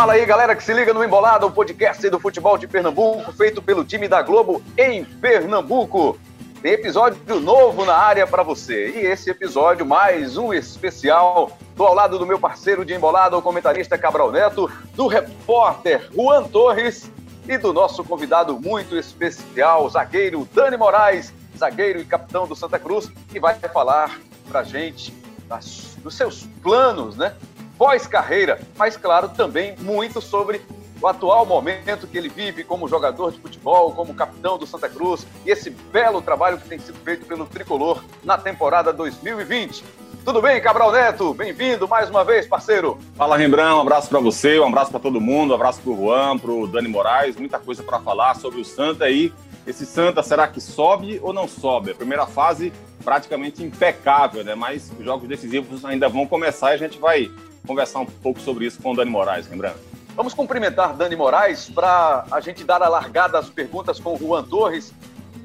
[0.00, 3.60] Fala aí, galera que se liga no Embolada, o podcast do futebol de Pernambuco, feito
[3.60, 6.18] pelo time da Globo em Pernambuco.
[6.62, 8.92] Tem episódio novo na área para você.
[8.92, 11.52] E esse episódio, mais um especial.
[11.68, 16.44] Estou ao lado do meu parceiro de embolada, o comentarista Cabral Neto, do repórter Juan
[16.44, 17.12] Torres
[17.46, 23.12] e do nosso convidado muito especial, zagueiro Dani Moraes, zagueiro e capitão do Santa Cruz,
[23.28, 25.12] que vai falar para gente
[25.46, 27.34] das, dos seus planos, né?
[27.80, 30.60] Pós-carreira, mas, claro, também muito sobre
[31.00, 35.26] o atual momento que ele vive como jogador de futebol, como capitão do Santa Cruz
[35.46, 39.82] e esse belo trabalho que tem sido feito pelo Tricolor na temporada 2020.
[40.22, 41.32] Tudo bem, Cabral Neto?
[41.32, 42.98] Bem-vindo mais uma vez, parceiro.
[43.14, 43.78] Fala, Rembrandt.
[43.78, 46.50] Um abraço para você, um abraço para todo mundo, um abraço para o Juan, para
[46.50, 47.36] o Dani Moraes.
[47.36, 49.32] Muita coisa para falar sobre o Santa aí.
[49.66, 51.90] Esse Santa, será que sobe ou não sobe?
[51.90, 52.72] A primeira fase
[53.04, 54.54] praticamente impecável, né?
[54.54, 57.30] Mas os jogos decisivos ainda vão começar e a gente vai
[57.66, 59.78] conversar um pouco sobre isso com o Dani Moraes, lembrando.
[60.16, 64.42] Vamos cumprimentar Dani Moraes para a gente dar a largada às perguntas com o Juan
[64.42, 64.92] Torres.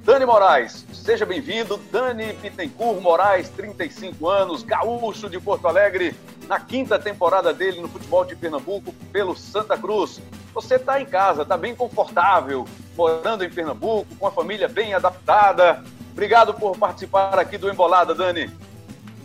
[0.04, 1.80] Dani Moraes, seja bem-vindo.
[1.92, 6.16] Dani Pittencourt Moraes, 35 anos, gaúcho de Porto Alegre,
[6.48, 10.22] na quinta temporada dele no futebol de Pernambuco pelo Santa Cruz.
[10.54, 15.84] Você está em casa, está bem confortável, morando em Pernambuco, com a família bem adaptada.
[16.12, 18.50] Obrigado por participar aqui do Embolada, Dani.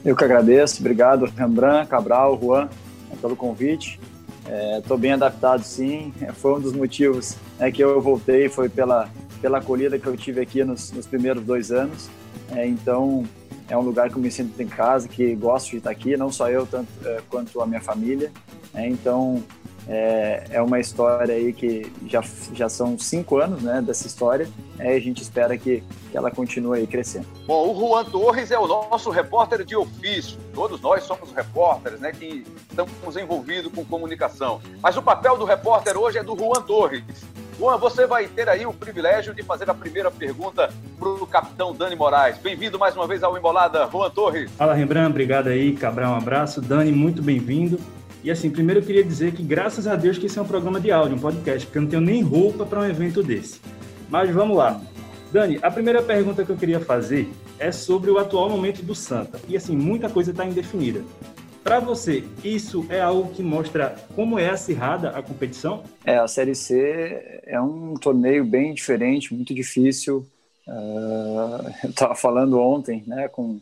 [0.04, 2.68] Eu que agradeço, obrigado Rembrandt, Cabral, Juan,
[3.20, 4.00] pelo convite.
[4.78, 6.12] Estou é, bem adaptado, sim.
[6.20, 9.08] É, foi um dos motivos né, que eu voltei, foi pela,
[9.40, 12.08] pela acolhida que eu tive aqui nos, nos primeiros dois anos.
[12.50, 13.24] É, então,
[13.68, 16.32] é um lugar que eu me sinto em casa, que gosto de estar aqui, não
[16.32, 18.32] só eu, tanto é, quanto a minha família.
[18.74, 19.42] É, então,
[19.92, 22.22] é, é uma história aí que já,
[22.54, 26.78] já são cinco anos né, dessa história é, a gente espera que, que ela continue
[26.78, 27.26] aí crescendo.
[27.44, 30.38] Bom, o Juan Torres é o nosso repórter de ofício.
[30.54, 34.60] Todos nós somos repórteres né, que estamos envolvidos com comunicação.
[34.80, 37.02] Mas o papel do repórter hoje é do Juan Torres.
[37.58, 41.74] Juan, você vai ter aí o privilégio de fazer a primeira pergunta para o capitão
[41.74, 42.38] Dani Moraes.
[42.38, 44.50] Bem-vindo mais uma vez ao Embolada, Juan Torres.
[44.52, 46.62] Fala, Rembrandt, obrigado aí, Cabral, um abraço.
[46.62, 47.78] Dani, muito bem-vindo.
[48.22, 50.80] E assim, primeiro eu queria dizer que graças a Deus que esse é um programa
[50.80, 53.60] de áudio, um podcast, porque eu não tenho nem roupa para um evento desse.
[54.08, 54.80] Mas vamos lá.
[55.32, 59.40] Dani, a primeira pergunta que eu queria fazer é sobre o atual momento do Santa.
[59.48, 61.02] E assim, muita coisa está indefinida.
[61.62, 65.82] Para você, isso é algo que mostra como é acirrada a competição?
[66.04, 70.26] É, a Série C é um torneio bem diferente, muito difícil.
[70.66, 73.60] Uh, eu estava falando ontem né, com,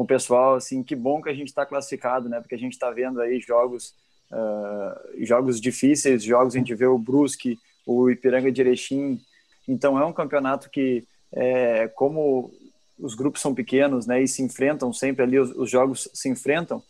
[0.00, 2.40] com o pessoal, assim, que bom que a gente está classificado, né?
[2.40, 3.94] Porque a gente está vendo aí jogos,
[4.32, 9.20] uh, jogos difíceis, jogos a gente vê o Brusque, o Ipiranga de Erechim.
[9.68, 12.50] Então é um campeonato que, é, como
[12.98, 16.82] os grupos são pequenos, né, e se enfrentam sempre ali, os, os jogos se enfrentam,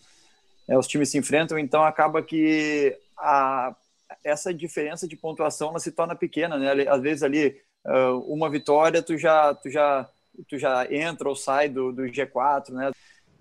[0.69, 3.75] é, os times se enfrentam, então acaba que a,
[4.23, 6.87] essa diferença de pontuação ela se torna pequena, né?
[6.89, 10.09] Às vezes ali uh, uma vitória tu já tu já
[10.49, 12.91] tu já entra ou sai do, do G4, né?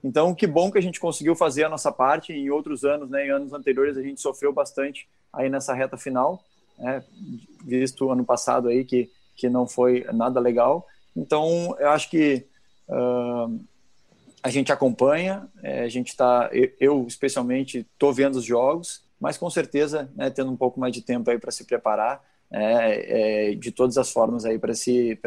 [0.04, 2.32] Então, que bom que a gente conseguiu fazer a nossa parte.
[2.32, 6.44] Em outros anos, né, em anos anteriores, a gente sofreu bastante aí nessa reta final,
[6.78, 7.04] né,
[7.64, 10.88] visto ano passado aí que, que não foi nada legal.
[11.16, 12.46] Então, eu acho que
[12.88, 13.60] uh,
[14.42, 19.50] a gente acompanha, é, a gente está, eu, especialmente estou vendo os jogos, mas com
[19.50, 23.72] certeza, né, tendo um pouco mais de tempo aí para se preparar, é, é, de
[23.72, 24.72] todas as formas aí para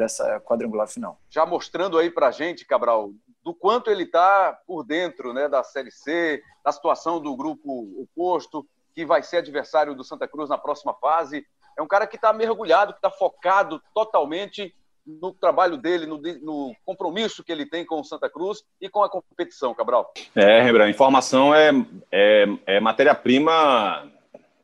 [0.04, 1.20] essa quadrangular final.
[1.30, 3.12] Já mostrando aí para a gente, Cabral,
[3.44, 8.66] do quanto ele está por dentro né, da Série C, da situação do grupo oposto,
[8.94, 11.44] que vai ser adversário do Santa Cruz na próxima fase.
[11.76, 14.74] É um cara que está mergulhado, que está focado totalmente
[15.04, 19.02] no trabalho dele, no, no, compromisso que ele tem com o Santa Cruz e com
[19.02, 20.12] a competição, Cabral.
[20.34, 21.70] É, Rembrandt, informação é,
[22.12, 24.11] é, é matéria-prima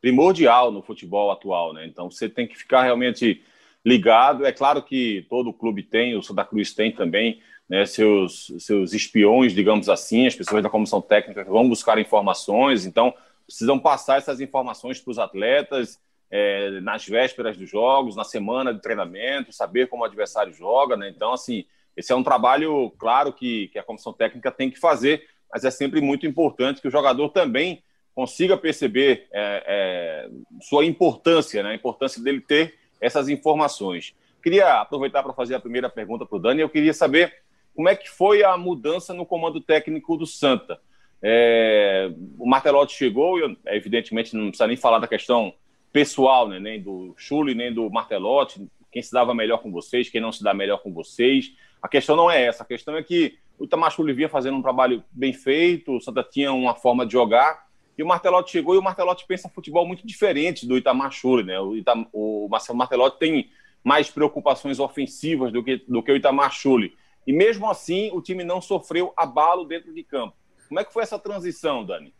[0.01, 1.85] primordial no futebol atual, né?
[1.85, 3.43] Então você tem que ficar realmente
[3.85, 4.45] ligado.
[4.45, 9.53] É claro que todo clube tem, o Santa Cruz tem também, né, seus, seus espiões,
[9.53, 13.13] digamos assim, as pessoas da comissão técnica vão buscar informações, então
[13.45, 15.99] precisam passar essas informações para os atletas
[16.31, 21.09] é, nas vésperas dos jogos, na semana de treinamento, saber como o adversário joga, né?
[21.09, 21.65] Então, assim,
[21.97, 25.71] esse é um trabalho, claro, que, que a comissão técnica tem que fazer, mas é
[25.71, 27.83] sempre muito importante que o jogador também
[28.19, 30.29] consiga perceber é, é,
[30.59, 31.69] sua importância, né?
[31.69, 34.13] a importância dele ter essas informações.
[34.43, 36.59] Queria aproveitar para fazer a primeira pergunta para o Dani.
[36.59, 37.33] Eu queria saber
[37.73, 40.81] como é que foi a mudança no comando técnico do Santa.
[41.23, 45.53] É, o Martelotti chegou, e evidentemente não precisa nem falar da questão
[45.93, 46.59] pessoal, né?
[46.59, 50.43] nem do Chuli, nem do Martelotti, quem se dava melhor com vocês, quem não se
[50.43, 51.53] dá melhor com vocês.
[51.81, 54.61] A questão não é essa, a questão é que o Itamar Chuli vinha fazendo um
[54.61, 57.68] trabalho bem feito, o Santa tinha uma forma de jogar,
[57.99, 61.59] que o Martelotti chegou e o Martelotti pensa futebol muito diferente do Itamar Schulli, né?
[61.59, 63.51] O, Itam, o Marcelo Martelotti tem
[63.83, 66.95] mais preocupações ofensivas do que, do que o Itamar Schulli.
[67.27, 70.33] E mesmo assim, o time não sofreu abalo dentro de campo.
[70.69, 72.13] Como é que foi essa transição, Dani?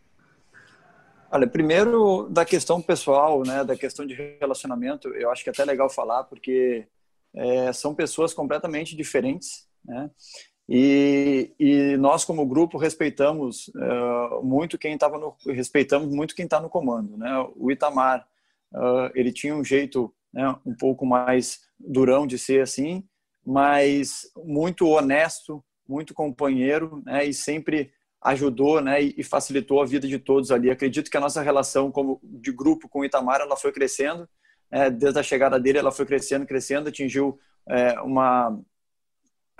[1.32, 5.64] Olha, primeiro da questão pessoal, né, da questão de relacionamento, eu acho que é até
[5.64, 6.86] legal falar, porque
[7.32, 10.10] é, são pessoas completamente diferentes, né?
[10.72, 16.60] E, e nós como grupo respeitamos uh, muito quem estava no respeitamos muito quem está
[16.60, 17.44] no comando, né?
[17.56, 18.24] O Itamar
[18.72, 23.02] uh, ele tinha um jeito né, um pouco mais durão de ser assim,
[23.44, 27.24] mas muito honesto, muito companheiro, né?
[27.24, 27.90] E sempre
[28.22, 29.02] ajudou, né?
[29.02, 30.70] E facilitou a vida de todos ali.
[30.70, 34.28] Acredito que a nossa relação como de grupo com o Itamar ela foi crescendo.
[34.70, 37.36] É, desde a chegada dele, ela foi crescendo, crescendo, atingiu
[37.68, 38.56] é, uma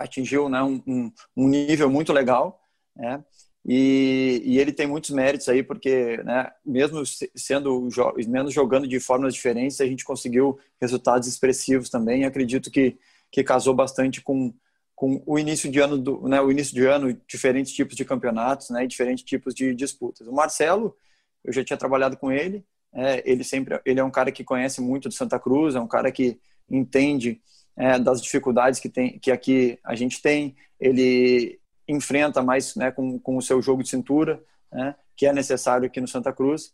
[0.01, 2.61] atingiu né, um, um, nível muito legal,
[2.95, 3.23] né?
[3.63, 7.03] E, e, ele tem muitos méritos aí, porque né, mesmo
[7.35, 7.87] sendo
[8.27, 12.25] menos jogando de formas diferentes, a gente conseguiu resultados expressivos também.
[12.25, 12.97] acredito que,
[13.31, 14.51] que casou bastante com,
[14.95, 18.71] com o início de ano, do, né, o início de ano, diferentes tipos de campeonatos,
[18.71, 20.27] né, diferentes tipos de disputas.
[20.27, 20.95] O Marcelo,
[21.43, 22.65] eu já tinha trabalhado com ele.
[22.93, 25.87] É, ele sempre, ele é um cara que conhece muito de Santa Cruz, é um
[25.87, 26.39] cara que
[26.69, 27.39] entende
[27.81, 33.17] é, das dificuldades que, tem, que aqui a gente tem, ele enfrenta mais né, com,
[33.17, 34.39] com o seu jogo de cintura,
[34.71, 36.71] né, que é necessário aqui no Santa Cruz.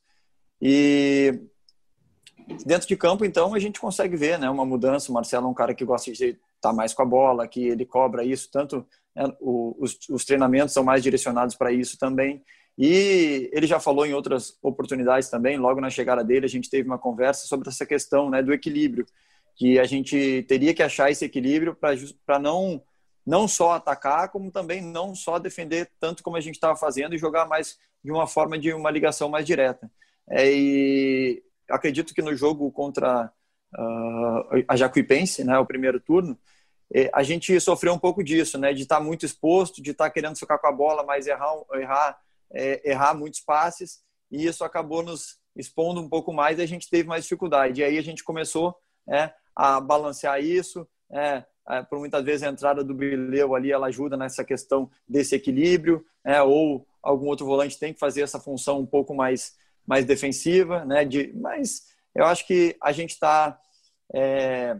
[0.61, 1.39] E
[2.65, 5.09] dentro de campo, então, a gente consegue ver né, uma mudança.
[5.09, 7.65] O Marcelo é um cara que gosta de estar tá mais com a bola, que
[7.65, 12.43] ele cobra isso, tanto né, os, os treinamentos são mais direcionados para isso também.
[12.77, 16.85] E ele já falou em outras oportunidades também, logo na chegada dele, a gente teve
[16.85, 19.05] uma conversa sobre essa questão né, do equilíbrio
[19.57, 21.75] que a gente teria que achar esse equilíbrio
[22.25, 22.81] para não
[23.25, 27.17] não só atacar, como também não só defender tanto como a gente estava fazendo e
[27.17, 29.91] jogar mais de uma forma de uma ligação mais direta.
[30.29, 33.29] É, e acredito que no jogo contra
[33.77, 36.39] uh, a Jacuipense, né, o primeiro turno,
[36.93, 40.05] é, a gente sofreu um pouco disso, né, de estar tá muito exposto, de estar
[40.05, 42.17] tá querendo ficar com a bola, mas errar, errar,
[42.53, 43.99] é, errar muitos passes,
[44.31, 47.81] e isso acabou nos expondo um pouco mais e a gente teve mais dificuldade.
[47.81, 48.73] E aí a gente começou
[49.09, 50.87] é, a balancear isso.
[51.11, 55.35] É, é, por muitas vezes a entrada do Bileu ali ela ajuda nessa questão desse
[55.35, 59.55] equilíbrio, é, ou algum outro volante tem que fazer essa função um pouco mais,
[59.85, 61.03] mais defensiva, né?
[61.03, 63.59] De, mas eu acho que a gente está
[64.13, 64.77] é,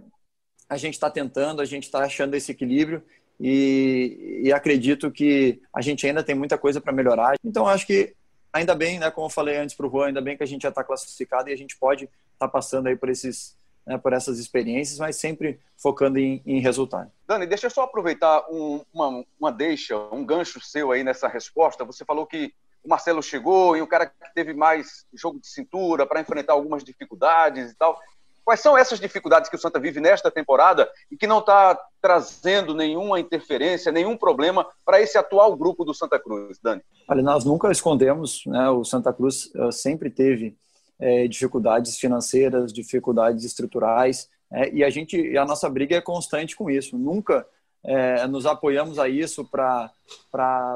[0.70, 3.04] a gente está tentando, a gente está achando esse equilíbrio
[3.40, 7.36] e, e, acredito que a gente ainda tem muita coisa para melhorar.
[7.44, 8.16] Então acho que
[8.54, 9.10] ainda bem, né?
[9.10, 11.50] Como eu falei antes para o Juan, ainda bem que a gente já está classificado
[11.50, 13.57] e a gente pode estar tá passando aí por esses
[13.88, 17.10] né, por essas experiências, mas sempre focando em, em resultado.
[17.26, 21.86] Dani, deixa eu só aproveitar um, uma, uma deixa, um gancho seu aí nessa resposta.
[21.86, 22.54] Você falou que
[22.84, 26.84] o Marcelo chegou e o cara que teve mais jogo de cintura para enfrentar algumas
[26.84, 27.98] dificuldades e tal.
[28.44, 32.74] Quais são essas dificuldades que o Santa vive nesta temporada e que não está trazendo
[32.74, 36.82] nenhuma interferência, nenhum problema para esse atual grupo do Santa Cruz, Dani?
[37.10, 38.70] Olha, nós nunca escondemos, né?
[38.70, 40.58] O Santa Cruz uh, sempre teve
[41.00, 46.70] é, dificuldades financeiras, dificuldades estruturais, é, e a gente, a nossa briga é constante com
[46.70, 46.98] isso.
[46.98, 47.46] Nunca
[47.84, 49.92] é, nos apoiamos a isso para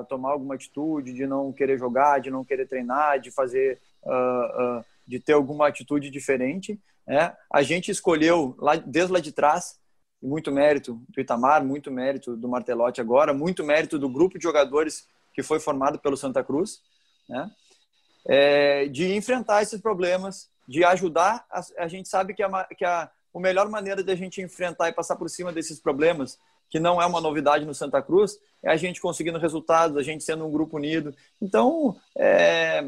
[0.10, 4.86] tomar alguma atitude de não querer jogar, de não querer treinar, de fazer, uh, uh,
[5.07, 6.79] de ter alguma atitude diferente.
[7.07, 7.34] É.
[7.51, 9.79] A gente escolheu lá, desde lá de trás,
[10.22, 15.07] muito mérito do Itamar, muito mérito do Martelotti agora, muito mérito do grupo de jogadores
[15.34, 16.79] que foi formado pelo Santa Cruz,
[17.27, 17.50] né?
[18.27, 21.45] É, de enfrentar esses problemas, de ajudar.
[21.49, 24.93] A, a gente sabe que, a, que a, melhor maneira de a gente enfrentar e
[24.93, 26.37] passar por cima desses problemas,
[26.69, 30.23] que não é uma novidade no Santa Cruz, é a gente conseguindo resultados, a gente
[30.23, 31.13] sendo um grupo unido.
[31.41, 32.83] Então, é,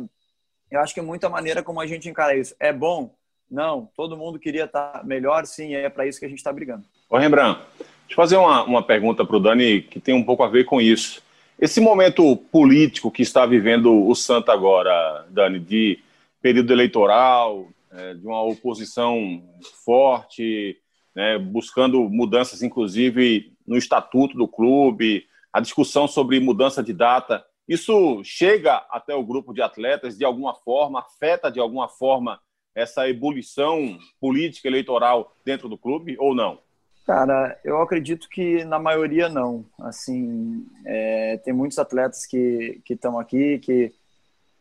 [0.72, 2.56] eu acho que é muita maneira como a gente encara isso.
[2.60, 3.14] É bom?
[3.50, 3.90] Não.
[3.96, 5.46] Todo mundo queria estar melhor?
[5.46, 6.86] Sim, é para isso que a gente está brigando.
[7.10, 10.44] Ô, Rembrandt, deixa eu fazer uma, uma pergunta para o Dani que tem um pouco
[10.44, 11.22] a ver com isso.
[11.60, 16.00] Esse momento político que está vivendo o Santa agora, Dani, de
[16.42, 19.42] período eleitoral, é, de uma oposição
[19.86, 20.78] forte,
[21.16, 28.22] né, buscando mudanças, inclusive, no estatuto do clube, a discussão sobre mudança de data, isso
[28.24, 32.42] chega até o grupo de atletas de alguma forma, afeta de alguma forma
[32.76, 36.60] essa ebulição política eleitoral dentro do clube ou não?
[37.06, 39.66] Cara, eu acredito que na maioria não.
[39.80, 43.94] Assim, é, tem muitos atletas que estão aqui que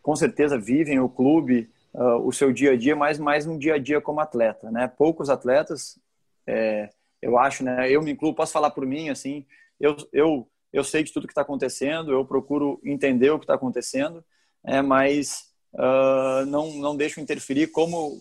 [0.02, 3.74] com certeza vivem o clube, uh, o seu dia a dia, mas mais um dia
[3.74, 4.88] a dia como atleta, né?
[4.88, 5.98] Poucos atletas,
[6.46, 6.90] é,
[7.22, 7.88] eu acho, né?
[7.88, 9.46] Eu me incluo, posso falar por mim, assim,
[9.78, 13.54] eu, eu, eu sei de tudo que está acontecendo, eu procuro entender o que está
[13.54, 14.24] acontecendo,
[14.64, 18.20] é, mas uh, não, não deixam interferir como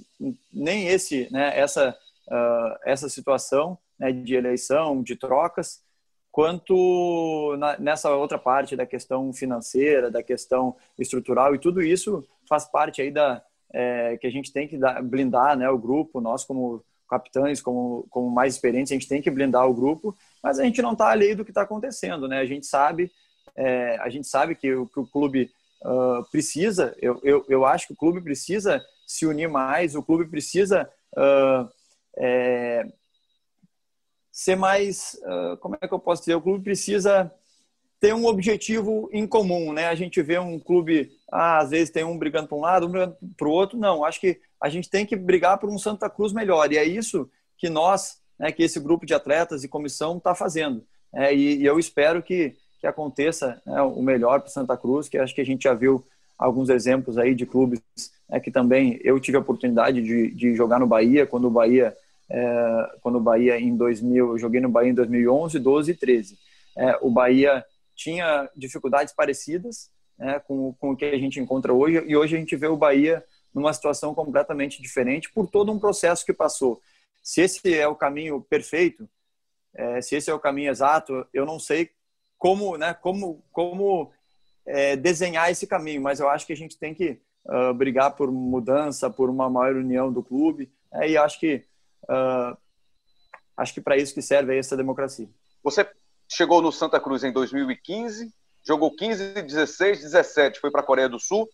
[0.53, 1.97] nem esse, né, essa,
[2.27, 5.83] uh, essa situação né, de eleição, de trocas,
[6.31, 12.65] quanto na, nessa outra parte da questão financeira, da questão estrutural e tudo isso faz
[12.65, 16.43] parte aí da é, que a gente tem que dar, blindar, né, o grupo, nós
[16.43, 20.63] como capitães, como, como mais experientes, a gente tem que blindar o grupo, mas a
[20.63, 22.39] gente não está alheio do que está acontecendo, né?
[22.39, 23.11] A gente sabe,
[23.53, 25.51] é, a gente sabe que, o, que o clube
[25.83, 30.25] uh, precisa, eu, eu, eu acho que o clube precisa se unir mais, o clube
[30.25, 31.69] precisa uh,
[32.17, 32.85] é,
[34.31, 37.31] ser mais, uh, como é que eu posso dizer, o clube precisa
[37.99, 39.87] ter um objetivo em comum, né?
[39.87, 42.89] A gente vê um clube, ah, às vezes tem um brigando para um lado, um
[42.89, 46.09] brigando para o outro, não, acho que a gente tem que brigar por um Santa
[46.09, 50.17] Cruz melhor, e é isso que nós, né, que esse grupo de atletas e comissão
[50.17, 50.83] está fazendo,
[51.13, 55.17] é, e, e eu espero que que aconteça né, o melhor para Santa Cruz, que
[55.17, 56.03] acho que a gente já viu
[56.37, 57.79] alguns exemplos aí de clubes
[58.27, 61.95] né, que também eu tive a oportunidade de, de jogar no Bahia, quando o Bahia,
[62.31, 66.37] é, quando o Bahia em 2000, eu joguei no Bahia em 2011, 12 e 13.
[66.77, 72.03] É, o Bahia tinha dificuldades parecidas né, com, com o que a gente encontra hoje,
[72.07, 73.23] e hoje a gente vê o Bahia
[73.53, 76.81] numa situação completamente diferente por todo um processo que passou.
[77.21, 79.09] Se esse é o caminho perfeito,
[79.73, 81.89] é, se esse é o caminho exato, eu não sei
[82.37, 84.11] como, né, como, como
[84.65, 88.31] é, desenhar esse caminho, mas eu acho que a gente tem que uh, brigar por
[88.31, 91.65] mudança, por uma maior união do clube, é, e acho que
[92.03, 92.57] uh,
[93.57, 95.29] acho que para isso que serve essa democracia.
[95.63, 95.87] Você
[96.27, 98.33] chegou no Santa Cruz em 2015,
[98.65, 101.47] jogou 15, 16, 17, foi para a Coreia do Sul,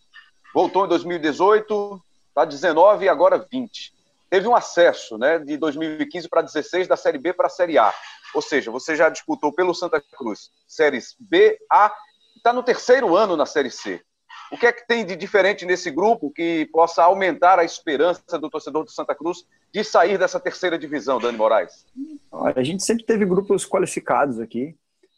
[0.54, 2.02] voltou em 2018,
[2.34, 3.94] tá 19 e agora 20.
[4.30, 7.92] Teve um acesso, né, de 2015 para 16 da Série B para a Série A.
[8.34, 11.92] Ou seja, você já disputou pelo Santa Cruz séries B, A,
[12.36, 14.02] está no terceiro ano na Série C.
[14.50, 18.48] O que é que tem de diferente nesse grupo que possa aumentar a esperança do
[18.48, 21.86] torcedor do Santa Cruz de sair dessa terceira divisão, Dani Moraes?
[22.32, 24.74] Olha, a gente sempre teve grupos qualificados aqui,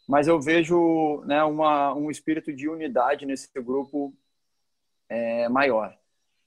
[0.07, 4.13] mas eu vejo né, uma, um espírito de unidade nesse grupo
[5.07, 5.95] é, maior.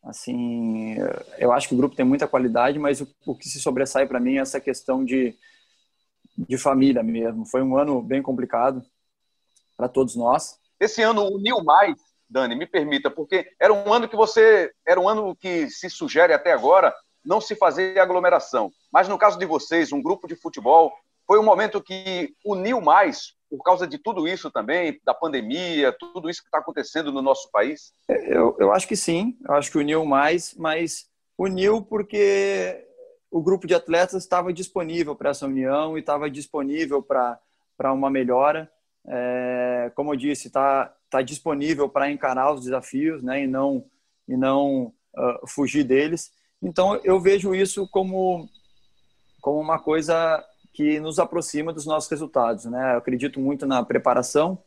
[0.03, 0.97] Assim,
[1.39, 4.21] eu acho que o grupo tem muita qualidade, mas o, o que se sobressai para
[4.21, 5.35] mim é essa questão de
[6.37, 7.47] de família mesmo.
[7.47, 8.85] Foi um ano bem complicado
[9.77, 10.59] para todos nós.
[10.79, 11.95] Esse ano uniu mais,
[12.35, 16.33] Dani, me permita, porque era um ano que você, era um ano que se sugere
[16.33, 16.93] até agora
[17.25, 18.73] não se fazer aglomeração.
[18.93, 20.93] Mas no caso de vocês, um grupo de futebol,
[21.29, 26.29] foi um momento que uniu mais por causa de tudo isso também, da pandemia, tudo
[26.29, 27.95] isso que está acontecendo no nosso país?
[28.09, 31.07] Eu, eu acho que sim, eu acho que uniu mais, mas
[31.39, 32.85] uniu porque
[33.31, 38.69] o grupo de atletas estava disponível para essa união e estava disponível para uma melhora.
[39.07, 43.85] É, como eu disse, está tá disponível para encarar os desafios né, e não,
[44.29, 46.33] e não uh, fugir deles.
[46.61, 48.49] Então, eu vejo isso como,
[49.41, 52.65] como uma coisa que nos aproxima dos nossos resultados.
[52.65, 52.95] Né?
[52.95, 54.59] Eu acredito muito na preparação,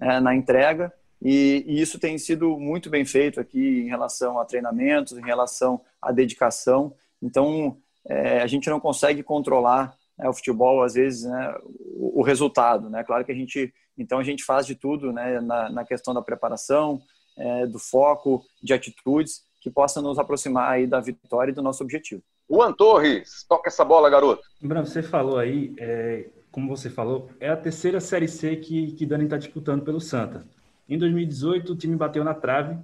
[0.00, 4.44] é, na entrega, e, e, isso tem sido muito bem feito aqui em relação a
[4.44, 6.94] treinamentos, em relação à dedicação.
[7.22, 12.22] Então, é, a gente não consegue controlar né, o futebol, às vezes, né, o, o,
[12.22, 12.90] resultado.
[12.90, 13.04] Né?
[13.04, 16.22] Claro que a gente, então, a gente faz de tudo né, na, na questão da
[16.22, 17.00] preparação,
[17.36, 21.82] é, do foco, de atitudes que possam nos aproximar aí da vitória e do nosso
[21.82, 22.22] objetivo.
[22.50, 24.42] Juan Torres, toca essa bola, garoto.
[24.60, 29.06] Bruno, você falou aí, é, como você falou, é a terceira Série C que, que
[29.06, 30.44] Dani está disputando pelo Santa.
[30.88, 32.76] Em 2018, o time bateu na trave,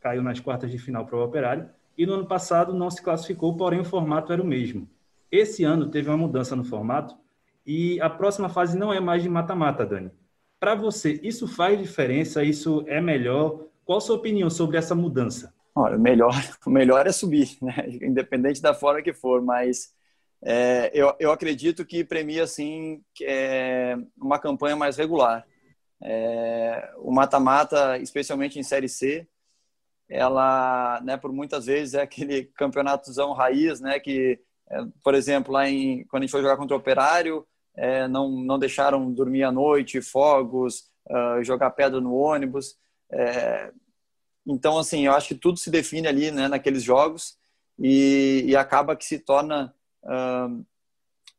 [0.00, 3.56] caiu nas quartas de final para o Operário, e no ano passado não se classificou,
[3.56, 4.88] porém o formato era o mesmo.
[5.30, 7.16] Esse ano teve uma mudança no formato
[7.66, 10.10] e a próxima fase não é mais de mata-mata, Dani.
[10.64, 12.42] Para você, isso faz diferença?
[12.42, 13.66] Isso é melhor?
[13.84, 15.52] Qual a sua opinião sobre essa mudança?
[15.74, 16.32] Olha, o melhor,
[16.64, 17.86] o melhor é subir, né?
[18.00, 19.92] independente da forma que for, mas
[20.42, 25.46] é, eu, eu acredito que premia assim é, uma campanha mais regular.
[26.02, 29.28] É, o mata-mata, especialmente em Série C,
[30.08, 34.40] ela, né, por muitas vezes é aquele campeonatozão raiz, né, que,
[34.70, 38.30] é, por exemplo, lá em, quando a gente foi jogar contra o Operário, é, não,
[38.30, 42.76] não deixaram dormir à noite, fogos, uh, jogar pedra no ônibus.
[43.10, 43.72] É,
[44.46, 47.36] então, assim, eu acho que tudo se define ali, né, naqueles jogos
[47.78, 50.64] e, e acaba que se torna uh,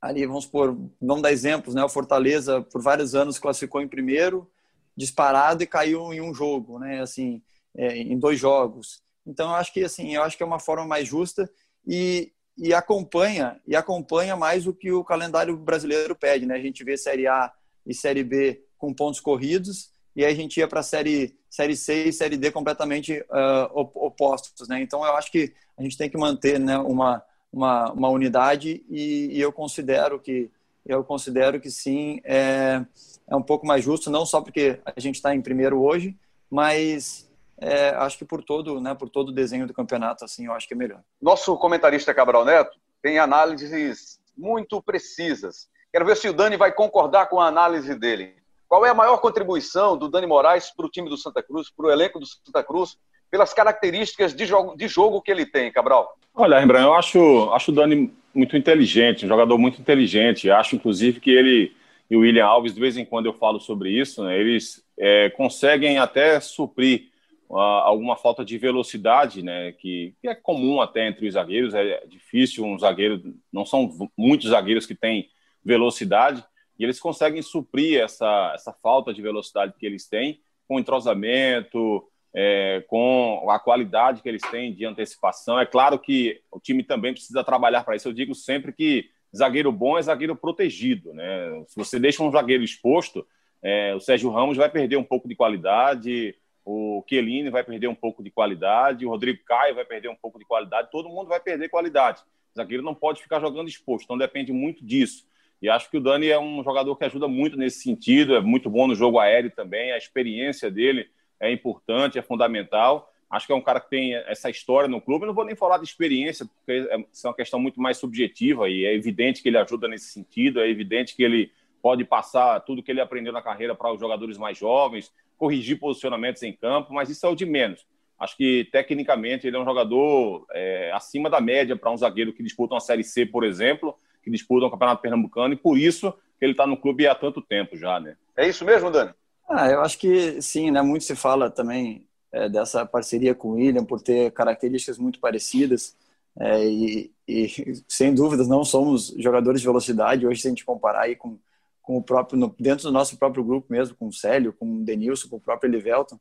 [0.01, 4.49] ali, vamos por, vamos dar exemplos, né, o Fortaleza por vários anos classificou em primeiro,
[4.95, 7.41] disparado e caiu em um jogo, né, assim,
[7.75, 9.03] é, em dois jogos.
[9.25, 11.49] Então eu acho que assim, eu acho que é uma forma mais justa
[11.87, 16.55] e, e acompanha e acompanha mais o que o calendário brasileiro pede, né?
[16.55, 17.51] A gente vê série A
[17.85, 22.05] e série B com pontos corridos e aí a gente ia para série Série C
[22.05, 24.81] e Série D completamente uh, opostos, né?
[24.81, 29.29] Então eu acho que a gente tem que manter né, uma, uma, uma unidade e,
[29.31, 30.51] e, eu considero que
[30.85, 32.85] eu considero que sim é,
[33.27, 36.15] é um pouco mais justo, não só porque a gente está em primeiro hoje,
[36.49, 37.24] mas
[37.59, 40.67] é, acho que por todo, né, por todo o desenho do campeonato, assim, eu acho
[40.67, 41.01] que é melhor.
[41.21, 45.69] Nosso comentarista Cabral Neto tem análises muito precisas.
[45.91, 48.33] Quero ver se o Dani vai concordar com a análise dele.
[48.67, 51.85] Qual é a maior contribuição do Dani Moraes para o time do Santa Cruz, para
[51.85, 52.97] o elenco do Santa Cruz,
[53.31, 56.17] pelas características de jogo, de jogo que ele tem, Cabral?
[56.33, 60.49] Olha, Rembrandt, eu acho, acho o Dani muito inteligente, um jogador muito inteligente.
[60.49, 61.75] Acho, inclusive, que ele
[62.09, 65.29] e o William Alves, de vez em quando eu falo sobre isso, né, eles é,
[65.31, 67.09] conseguem até suprir
[67.49, 71.73] alguma falta de velocidade, né, que, que, é comum até entre os zagueiros.
[71.73, 73.21] É difícil um zagueiro,
[73.51, 75.29] não são muitos zagueiros que têm
[75.63, 76.43] velocidade,
[76.77, 82.83] e eles conseguem suprir essa, essa falta de velocidade que eles têm com entrosamento, é,
[82.87, 85.59] com a qualidade que eles têm de antecipação.
[85.59, 88.09] É claro que o time também precisa trabalhar para isso.
[88.09, 91.13] Eu digo sempre que zagueiro bom é zagueiro protegido.
[91.13, 91.63] Né?
[91.67, 93.25] Se você deixa um zagueiro exposto,
[93.61, 96.35] é, o Sérgio Ramos vai perder um pouco de qualidade,
[96.65, 100.39] o Chiellini vai perder um pouco de qualidade, o Rodrigo Caio vai perder um pouco
[100.39, 102.21] de qualidade, todo mundo vai perder qualidade.
[102.53, 105.27] O zagueiro não pode ficar jogando exposto, então depende muito disso.
[105.61, 108.69] E acho que o Dani é um jogador que ajuda muito nesse sentido, é muito
[108.69, 111.07] bom no jogo aéreo também, a experiência dele
[111.39, 113.11] é importante, é fundamental.
[113.29, 115.23] Acho que é um cara que tem essa história no clube.
[115.23, 118.69] Eu não vou nem falar de experiência, porque é, é uma questão muito mais subjetiva
[118.69, 121.51] e é evidente que ele ajuda nesse sentido, é evidente que ele
[121.85, 126.41] pode passar tudo que ele aprendeu na carreira para os jogadores mais jovens, corrigir posicionamentos
[126.41, 127.85] em campo, mas isso é o de menos.
[128.19, 132.41] Acho que tecnicamente ele é um jogador é, acima da média para um zagueiro que
[132.41, 136.45] disputa uma Série C, por exemplo, que disputa um Campeonato Pernambucano, e por isso que
[136.45, 138.17] ele está no clube há tanto tempo já, né?
[138.35, 139.11] É isso mesmo, Dani?
[139.47, 140.81] Ah, eu acho que sim, né?
[140.81, 145.95] Muito se fala também é, dessa parceria com o William por ter características muito parecidas.
[146.39, 151.03] É, e, e, sem dúvidas não somos jogadores de velocidade hoje se a gente comparar
[151.03, 151.37] aí com,
[151.85, 154.83] com o próprio no, dentro do nosso próprio grupo mesmo com o Célio com o
[154.83, 156.19] Denilson com o próprio Elivelton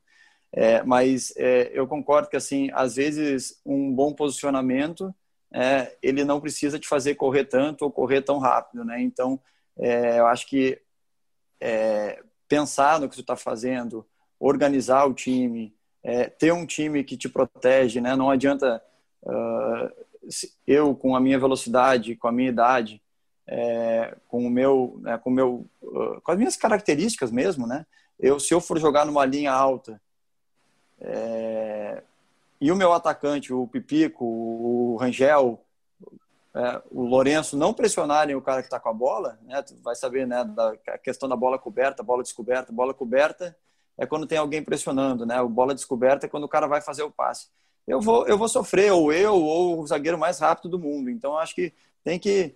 [0.53, 5.13] é, mas é, eu concordo que assim às vezes um bom posicionamento
[5.53, 9.39] é, ele não precisa te fazer correr tanto ou correr tão rápido né então
[9.77, 10.81] é, eu acho que
[11.59, 14.05] é, pensar no que tu está fazendo,
[14.39, 18.15] organizar o time, é, ter um time que te protege, né?
[18.15, 18.81] Não adianta
[19.23, 20.05] uh,
[20.67, 23.01] eu com a minha velocidade, com a minha idade,
[23.47, 25.65] é, com o meu, né, com meu,
[26.23, 27.85] com as minhas características mesmo, né?
[28.19, 30.01] Eu se eu for jogar numa linha alta
[30.99, 32.01] é,
[32.59, 35.61] e o meu atacante, o Pipico, o Rangel,
[36.53, 39.61] é, o Lourenço não pressionarem o cara que está com a bola, né?
[39.61, 40.43] Tu vai saber, né?
[40.43, 43.55] Da questão da bola coberta, bola descoberta, bola coberta
[43.97, 45.41] é quando tem alguém pressionando, né?
[45.41, 47.47] O bola descoberta é quando o cara vai fazer o passe.
[47.87, 51.09] Eu vou, eu vou sofrer, ou eu, ou o zagueiro mais rápido do mundo.
[51.09, 52.55] Então acho que tem que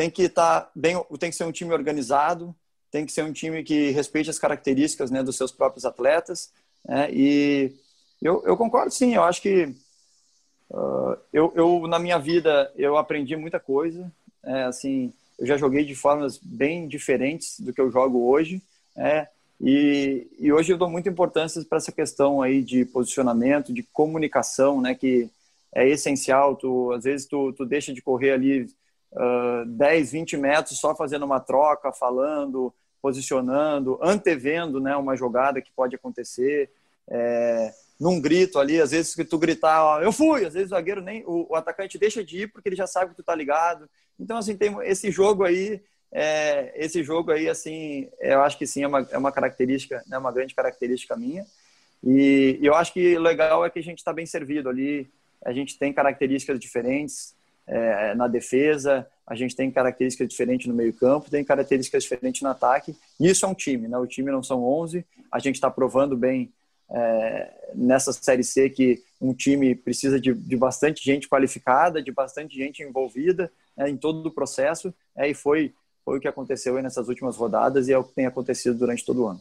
[0.00, 2.54] tem que estar tá bem, tem que ser um time organizado,
[2.90, 6.50] tem que ser um time que respeite as características, né, dos seus próprios atletas.
[6.82, 7.12] Né?
[7.12, 7.72] E
[8.22, 9.14] eu, eu concordo, sim.
[9.14, 9.74] Eu acho que
[10.72, 14.10] Uh, eu, eu, na minha vida, eu aprendi muita coisa.
[14.44, 18.62] É, assim, eu já joguei de formas bem diferentes do que eu jogo hoje.
[18.96, 19.26] É,
[19.60, 24.80] e, e hoje eu dou muita importância para essa questão aí de posicionamento, de comunicação,
[24.80, 25.28] né, que
[25.74, 26.54] é essencial.
[26.54, 28.70] Tu, às vezes tu, tu deixa de correr ali
[29.12, 35.72] uh, 10, 20 metros só fazendo uma troca, falando, posicionando, antevendo né, uma jogada que
[35.72, 36.70] pode acontecer.
[37.08, 40.74] É, num grito ali, às vezes que tu gritar, ó, eu fui, às vezes o
[40.74, 43.34] zagueiro nem, o, o, atacante deixa de ir porque ele já sabe que tu tá
[43.34, 43.88] ligado.
[44.18, 48.84] Então, assim, tem esse jogo aí, é, esse jogo aí, assim, eu acho que sim,
[48.84, 51.44] é uma, é uma característica, né, uma grande característica minha.
[52.02, 55.10] E, e eu acho que o legal é que a gente está bem servido ali,
[55.44, 57.34] a gente tem características diferentes
[57.70, 62.48] é, na defesa, a gente tem características diferentes no meio campo, tem características diferentes no
[62.48, 62.96] ataque.
[63.18, 63.96] Isso é um time, né?
[63.96, 66.52] O time não são 11, a gente está provando bem
[66.90, 72.56] é, nessa Série C que um time precisa de, de, bastante gente qualificada, de bastante
[72.56, 75.72] gente envolvida é, em todo o processo, é, e foi,
[76.04, 79.22] foi o que aconteceu nessas últimas rodadas e é o que tem acontecido durante todo
[79.22, 79.40] o ano.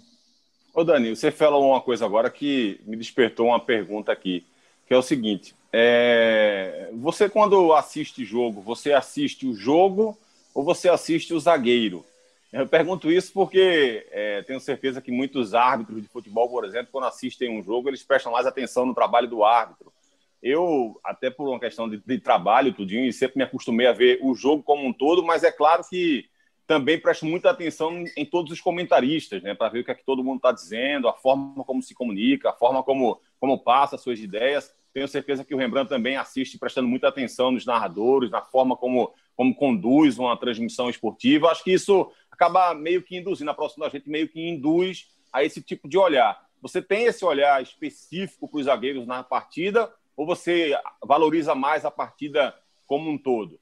[0.72, 4.46] Ô Dani, você falou uma coisa agora que me despertou uma pergunta aqui,
[4.86, 6.90] que é o seguinte, é...
[6.94, 10.18] você quando assiste jogo, você assiste o jogo
[10.54, 12.06] ou você assiste o zagueiro?
[12.52, 17.06] Eu pergunto isso porque é, tenho certeza que muitos árbitros de futebol, por exemplo, quando
[17.06, 19.94] assistem um jogo, eles prestam mais atenção no trabalho do árbitro.
[20.42, 24.20] Eu, até por uma questão de, de trabalho, tudinho, e sempre me acostumei a ver
[24.24, 26.28] o jogo como um todo, mas é claro que
[26.66, 30.04] também presto muita atenção em todos os comentaristas, né, para ver o que, é que
[30.04, 34.20] todo mundo está dizendo, a forma como se comunica, a forma como, como passa suas
[34.20, 34.74] ideias.
[34.94, 39.14] Tenho certeza que o Rembrandt também assiste prestando muita atenção nos narradores, na forma como,
[39.36, 41.50] como conduz uma transmissão esportiva.
[41.50, 45.62] Acho que isso acaba meio que induzindo, a próxima gente meio que induz a esse
[45.62, 46.40] tipo de olhar.
[46.62, 51.92] Você tem esse olhar específico para os zagueiros na partida ou você valoriza mais a
[51.92, 52.54] partida
[52.86, 53.60] como um todo?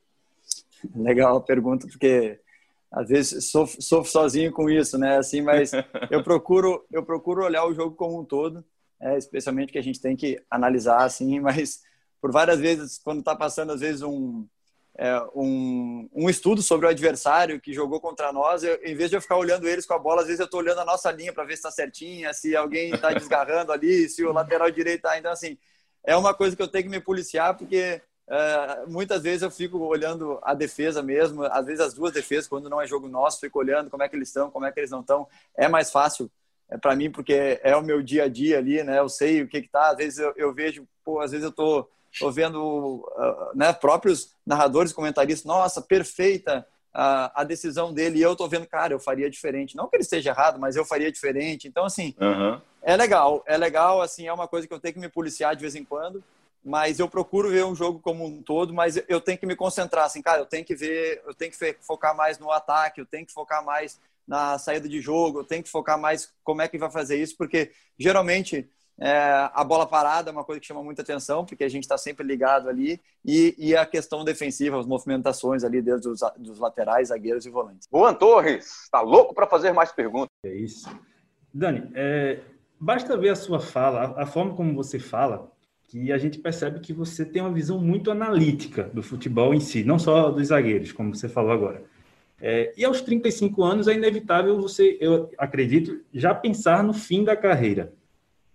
[0.96, 2.40] Legal a pergunta, porque
[2.92, 5.18] às vezes sofro, sofro sozinho com isso, né?
[5.18, 5.72] Assim, mas
[6.10, 8.64] eu procuro eu procuro olhar o jogo como um todo,
[9.00, 11.82] é, especialmente que a gente tem que analisar assim, mas
[12.22, 14.46] por várias vezes quando está passando às vezes um,
[14.98, 19.16] é, um, um estudo sobre o adversário que jogou contra nós, eu, em vez de
[19.16, 21.32] eu ficar olhando eles com a bola, às vezes eu estou olhando a nossa linha
[21.32, 25.18] para ver se está certinha, se alguém está desgarrando ali, se o lateral direito está.
[25.18, 25.58] Então, assim,
[26.04, 29.78] é uma coisa que eu tenho que me policiar, porque Uh, muitas vezes eu fico
[29.78, 33.58] olhando a defesa mesmo, às vezes as duas defesas, quando não é jogo nosso, fico
[33.58, 35.26] olhando como é que eles estão, como é que eles não estão.
[35.56, 36.30] É mais fácil
[36.70, 39.00] é, para mim, porque é o meu dia a dia ali, né?
[39.00, 39.90] Eu sei o que que tá.
[39.90, 41.88] Às vezes eu, eu vejo, pô, às vezes eu tô,
[42.20, 48.36] tô vendo uh, né, próprios narradores, comentaristas, nossa, perfeita a, a decisão dele, e eu
[48.36, 49.76] tô vendo, cara, eu faria diferente.
[49.76, 51.68] Não que ele esteja errado, mas eu faria diferente.
[51.68, 52.60] Então, assim, uhum.
[52.82, 55.62] é legal, é legal, assim, é uma coisa que eu tenho que me policiar de
[55.62, 56.24] vez em quando
[56.68, 60.06] mas eu procuro ver um jogo como um todo, mas eu tenho que me concentrar,
[60.06, 63.26] assim, cara, eu tenho que ver, eu tenho que focar mais no ataque, eu tenho
[63.26, 66.92] que focar mais na saída de jogo, tenho que focar mais como é que vai
[66.92, 71.46] fazer isso, porque geralmente é, a bola parada é uma coisa que chama muita atenção,
[71.46, 75.82] porque a gente está sempre ligado ali, e, e, a questão defensiva, as movimentações ali
[75.82, 77.88] desde os dos laterais, zagueiros e volantes.
[77.92, 80.30] Juan Torres, está louco para fazer mais perguntas.
[80.44, 80.90] É isso.
[81.54, 82.42] Dani, é,
[82.80, 85.52] basta ver a sua fala, a, a forma como você fala,
[85.88, 89.84] que a gente percebe que você tem uma visão muito analítica do futebol em si,
[89.84, 91.84] não só dos zagueiros, como você falou agora.
[92.42, 97.36] É, e aos 35 anos é inevitável você, eu acredito, já pensar no fim da
[97.36, 97.92] carreira.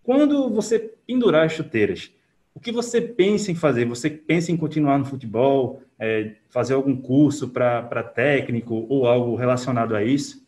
[0.02, 2.12] Quando você pendurar as chuteiras,
[2.54, 3.84] o que você pensa em fazer?
[3.86, 9.96] Você pensa em continuar no futebol, é, fazer algum curso para técnico ou algo relacionado
[9.96, 10.42] a isso?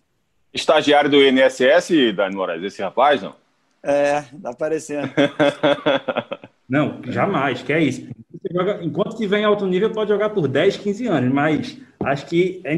[0.53, 3.35] Estagiário do INSS, Dani Moraes, esse rapaz, não?
[3.83, 5.11] É, tá aparecendo.
[6.67, 8.09] Não, jamais, que é isso.
[8.51, 12.61] Joga, enquanto estiver em alto nível, pode jogar por 10, 15 anos, mas acho que
[12.65, 12.75] é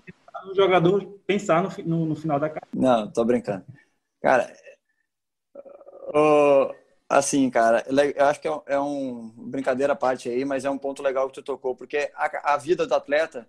[0.57, 2.69] jogador pensar no, no, no, final da carreira.
[2.75, 3.65] Não, tô brincando.
[4.21, 4.53] Cara,
[6.09, 6.75] uh,
[7.09, 10.79] assim, cara, eu acho que é, é um brincadeira à parte aí, mas é um
[10.79, 13.49] ponto legal que tu tocou, porque a, a vida do atleta,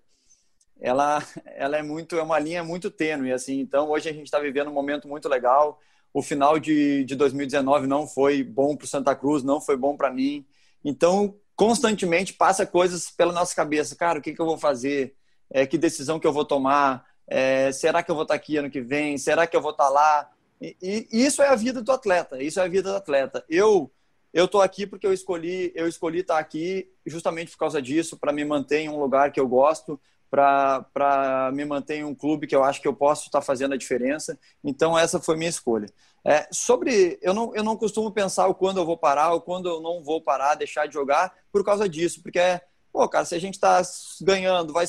[0.79, 1.23] ela,
[1.55, 4.69] ela é muito, é uma linha muito tênue, assim, então hoje a gente está vivendo
[4.69, 5.79] um momento muito legal,
[6.13, 9.95] o final de, de 2019 não foi bom para o Santa Cruz, não foi bom
[9.95, 10.45] para mim.
[10.83, 13.95] Então, constantemente passa coisas pela nossa cabeça.
[13.95, 15.16] Cara, o que, que eu vou fazer?
[15.49, 17.05] É, que decisão que eu vou tomar?
[17.27, 19.17] É, será que eu vou estar aqui ano que vem?
[19.17, 20.29] Será que eu vou estar lá?
[20.61, 22.41] E, e, isso é a vida do atleta.
[22.41, 23.43] Isso é a vida do atleta.
[23.49, 23.91] Eu
[24.33, 28.33] eu estou aqui porque eu escolhi eu escolhi estar aqui justamente por causa disso para
[28.33, 32.55] me manter em um lugar que eu gosto para me manter em um clube que
[32.55, 34.37] eu acho que eu posso estar fazendo a diferença.
[34.63, 35.87] Então, essa foi minha escolha.
[36.25, 37.17] É, sobre.
[37.21, 40.03] Eu não, eu não costumo pensar o quando eu vou parar ou quando eu não
[40.03, 42.61] vou parar, deixar de jogar por causa disso, porque é.
[42.91, 43.81] Pô, cara, se a gente está
[44.21, 44.87] ganhando, vai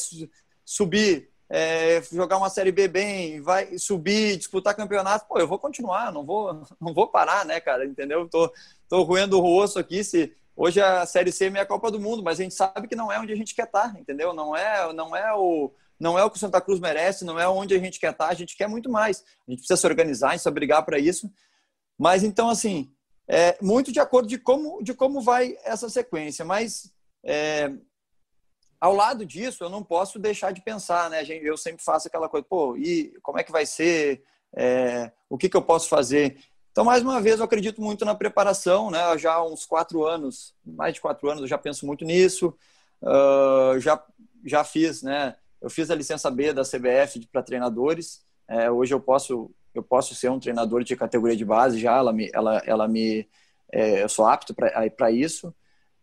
[0.68, 6.12] subir, é, jogar uma série B bem, vai subir, disputar campeonato, pô, eu vou continuar,
[6.12, 7.86] não vou, não vou parar, né, cara?
[7.86, 8.28] Entendeu?
[8.28, 8.52] Tô,
[8.88, 10.04] tô roendo o osso aqui.
[10.04, 12.96] Se, Hoje a Série C é minha Copa do Mundo, mas a gente sabe que
[12.96, 14.34] não é onde a gente quer estar, entendeu?
[14.34, 17.48] Não é, não é o não é o que o Santa Cruz merece, não é
[17.48, 19.22] onde a gente quer estar, a gente quer muito mais.
[19.46, 21.30] A gente precisa se organizar, a gente precisa brigar para isso.
[21.96, 22.92] Mas então assim,
[23.28, 26.92] é muito de acordo de como de como vai essa sequência, mas
[27.24, 27.70] é,
[28.80, 31.24] ao lado disso, eu não posso deixar de pensar, né?
[31.42, 34.22] Eu sempre faço aquela coisa, pô, e como é que vai ser?
[34.56, 36.38] É, o que, que eu posso fazer?
[36.70, 39.18] Então, mais uma vez, eu acredito muito na preparação, né?
[39.18, 42.54] Já há uns quatro anos, mais de quatro anos, eu já penso muito nisso.
[43.02, 44.02] Uh, já,
[44.44, 45.34] já fiz, né?
[45.60, 48.24] Eu fiz a licença B da CBF para treinadores.
[48.46, 51.96] É, hoje eu posso, eu posso ser um treinador de categoria de base já.
[51.96, 53.28] Ela me, ela, ela me,
[53.72, 55.52] é, eu sou apto para isso.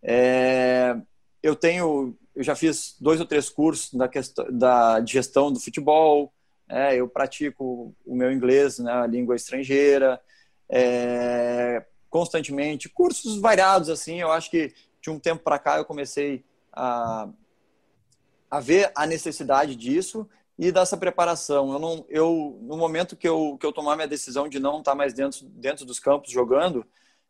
[0.03, 0.95] É,
[1.41, 6.33] eu tenho, eu já fiz dois ou três cursos da questão da gestão do futebol.
[6.67, 8.91] É, eu pratico o meu inglês, né?
[8.91, 10.19] A língua estrangeira
[10.69, 16.43] é, constantemente, cursos variados, assim, eu acho que de um tempo para cá eu comecei
[16.71, 17.29] a,
[18.49, 21.71] a ver a necessidade disso e dessa preparação.
[21.71, 24.95] Eu não, eu no momento que eu que eu tomar minha decisão de não estar
[24.95, 26.85] mais dentro dentro dos campos jogando,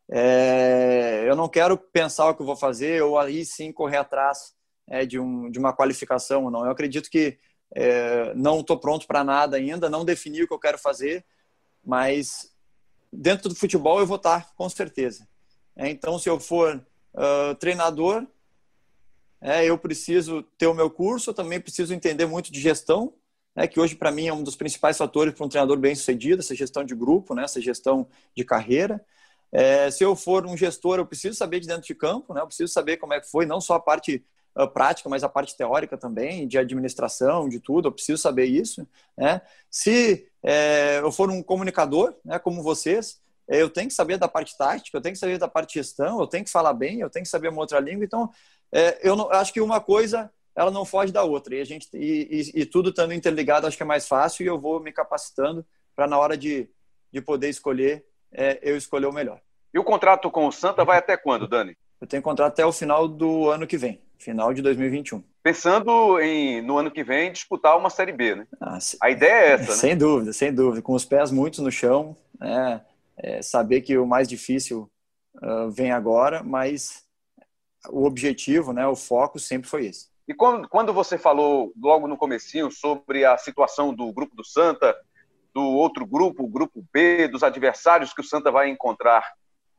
[0.10, 4.56] é, eu não quero pensar o que eu vou fazer ou aí sim correr atrás
[4.88, 6.50] é, de um de uma qualificação.
[6.50, 7.38] Não, eu acredito que
[7.74, 11.26] é, não estou pronto para nada ainda, não defini o que eu quero fazer,
[11.84, 12.52] mas
[13.12, 15.28] dentro do futebol eu vou estar, com certeza.
[15.76, 16.76] É, então, se eu for
[17.14, 18.26] uh, treinador,
[19.42, 23.14] é, eu preciso ter o meu curso, eu também preciso entender muito de gestão,
[23.56, 26.42] né, que hoje para mim é um dos principais fatores para um treinador bem sucedido,
[26.42, 29.04] essa gestão de grupo, né, essa gestão de carreira.
[29.52, 32.48] É, se eu for um gestor, eu preciso saber de dentro de campo, né, eu
[32.48, 34.26] preciso saber como é que foi, não só a parte
[34.58, 38.88] uh, prática, mas a parte teórica também, de administração, de tudo, eu preciso saber isso.
[39.18, 39.42] Né.
[39.70, 44.28] Se é, eu for um comunicador, né, como vocês, é, eu tenho que saber da
[44.28, 47.10] parte tática, eu tenho que saber da parte gestão, eu tenho que falar bem, eu
[47.10, 48.06] tenho que saber uma outra língua.
[48.06, 48.30] Então,
[48.72, 51.56] é, eu, não, eu acho que uma coisa ela não foge da outra.
[51.56, 54.48] E, a gente, e, e, e tudo estando interligado, acho que é mais fácil e
[54.48, 55.66] eu vou me capacitando
[55.96, 56.70] para, na hora de,
[57.12, 59.40] de poder escolher, é, eu escolher o melhor.
[59.74, 61.78] E o contrato com o Santa vai até quando, Dani?
[62.00, 65.24] Eu tenho contrato até o final do ano que vem, final de 2021.
[65.44, 68.48] Pensando em, no ano que vem, disputar uma Série B, né?
[68.60, 68.80] Ah.
[69.02, 69.78] A ideia é essa, né?
[69.78, 70.82] Sem dúvida, sem dúvida.
[70.82, 72.82] Com os pés muito no chão, né?
[73.18, 74.90] É, saber que o mais difícil
[75.42, 77.06] uh, vem agora, mas
[77.90, 80.10] o objetivo, né, o foco sempre foi esse.
[80.28, 84.96] E quando, quando você falou logo no comecinho sobre a situação do grupo do Santa,
[85.54, 89.34] do outro grupo, o grupo B, dos adversários que o Santa vai encontrar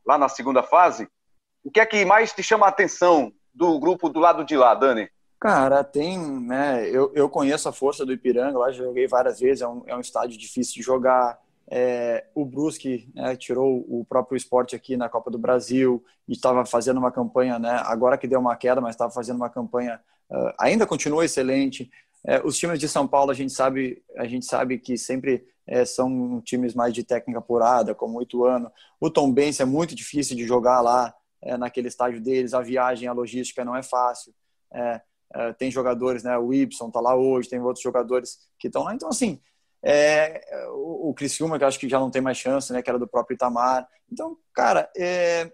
[0.05, 1.07] lá na segunda fase,
[1.63, 4.75] o que é que mais te chama a atenção do grupo do lado de lá,
[4.75, 5.09] Dani?
[5.39, 6.87] Cara, tem, né?
[6.89, 9.99] Eu, eu conheço a força do Ipiranga, lá joguei várias vezes, é um, é um
[9.99, 11.39] estádio difícil de jogar.
[11.69, 16.65] É, o Brusque né, tirou o próprio esporte aqui na Copa do Brasil e estava
[16.65, 19.99] fazendo uma campanha, né, agora que deu uma queda, mas estava fazendo uma campanha,
[20.31, 21.91] uh, ainda continua excelente.
[22.25, 25.83] É, os times de São Paulo, a gente sabe, a gente sabe que sempre é,
[25.83, 28.71] são times mais de técnica apurada, como o Ituano.
[28.99, 33.07] O Tom Benz é muito difícil de jogar lá, é, naquele estádio deles, a viagem,
[33.07, 34.33] a logística não é fácil.
[34.73, 35.01] É,
[35.33, 38.93] é, tem jogadores, né, o Ibson está lá hoje, tem outros jogadores que estão lá.
[38.93, 39.39] Então, assim,
[39.83, 42.99] é, o, o Criciúma, que acho que já não tem mais chance, né, que era
[42.99, 43.87] do próprio Itamar.
[44.11, 45.51] Então, cara, é,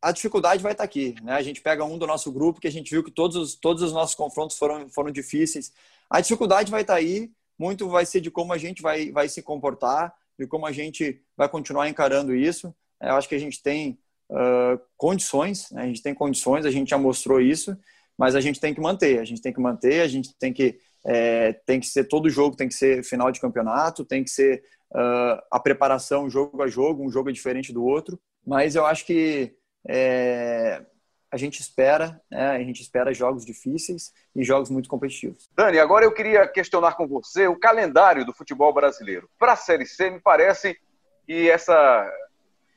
[0.00, 1.14] a dificuldade vai estar aqui.
[1.22, 1.32] Né?
[1.32, 3.82] A gente pega um do nosso grupo que a gente viu que todos os, todos
[3.82, 5.72] os nossos confrontos foram, foram difíceis.
[6.08, 9.42] A dificuldade vai estar aí, muito vai ser de como a gente vai, vai se
[9.42, 12.74] comportar, de como a gente vai continuar encarando isso.
[13.00, 13.98] É, eu acho que a gente tem
[14.30, 15.82] uh, condições, né?
[15.82, 17.76] a gente tem condições, a gente já mostrou isso,
[18.18, 20.78] mas a gente tem que manter, a gente tem que manter, a gente tem que
[21.08, 24.62] é, tem que ser todo jogo, tem que ser final de campeonato, tem que ser
[24.92, 28.18] uh, a preparação jogo a jogo, um jogo é diferente do outro.
[28.44, 29.54] Mas eu acho que
[29.88, 30.84] é,
[31.30, 35.48] a gente espera, né, a gente espera jogos difíceis e jogos muito competitivos.
[35.54, 39.28] Dani, agora eu queria questionar com você o calendário do futebol brasileiro.
[39.38, 40.76] Para a Série C, me parece
[41.24, 42.10] que essa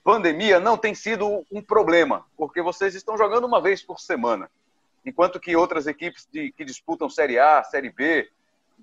[0.03, 4.49] pandemia não tem sido um problema, porque vocês estão jogando uma vez por semana
[5.05, 8.29] enquanto que outras equipes de, que disputam Série A, Série B,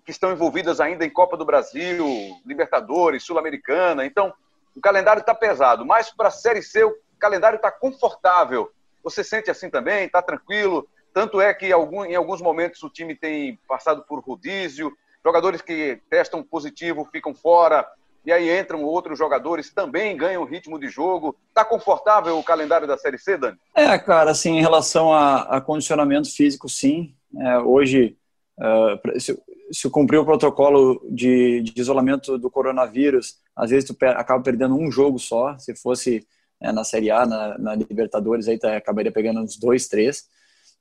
[0.05, 2.07] que estão envolvidas ainda em Copa do Brasil,
[2.44, 4.05] Libertadores, Sul-Americana.
[4.05, 4.33] Então,
[4.74, 8.70] o calendário está pesado, mas para a Série C o calendário está confortável.
[9.02, 10.05] Você sente assim também?
[10.05, 10.88] Está tranquilo?
[11.14, 16.42] Tanto é que em alguns momentos o time tem passado por rodízio, jogadores que testam
[16.42, 17.88] positivo ficam fora,
[18.27, 21.37] e aí entram outros jogadores, também ganham ritmo de jogo.
[21.49, 23.57] Está confortável o calendário da Série C, Dani?
[23.73, 27.15] É, cara, assim, em relação a, a condicionamento físico, sim.
[27.39, 28.17] É, hoje,
[28.59, 34.17] uh, se, se cumprir o protocolo de, de, isolamento do coronavírus, às vezes tu per,
[34.17, 35.57] acaba perdendo um jogo só.
[35.57, 36.27] Se fosse
[36.61, 40.25] é, na Série A, na, na Libertadores, aí tá, acabaria pegando uns dois, três.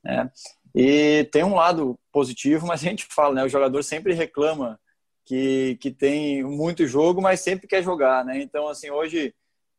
[0.02, 0.28] Né?
[0.74, 3.44] E tem um lado positivo, mas a gente fala, né?
[3.44, 4.80] O jogador sempre reclama
[5.26, 8.40] que, que tem muito jogo, mas sempre quer jogar, né?
[8.40, 9.34] Então, assim, hoje,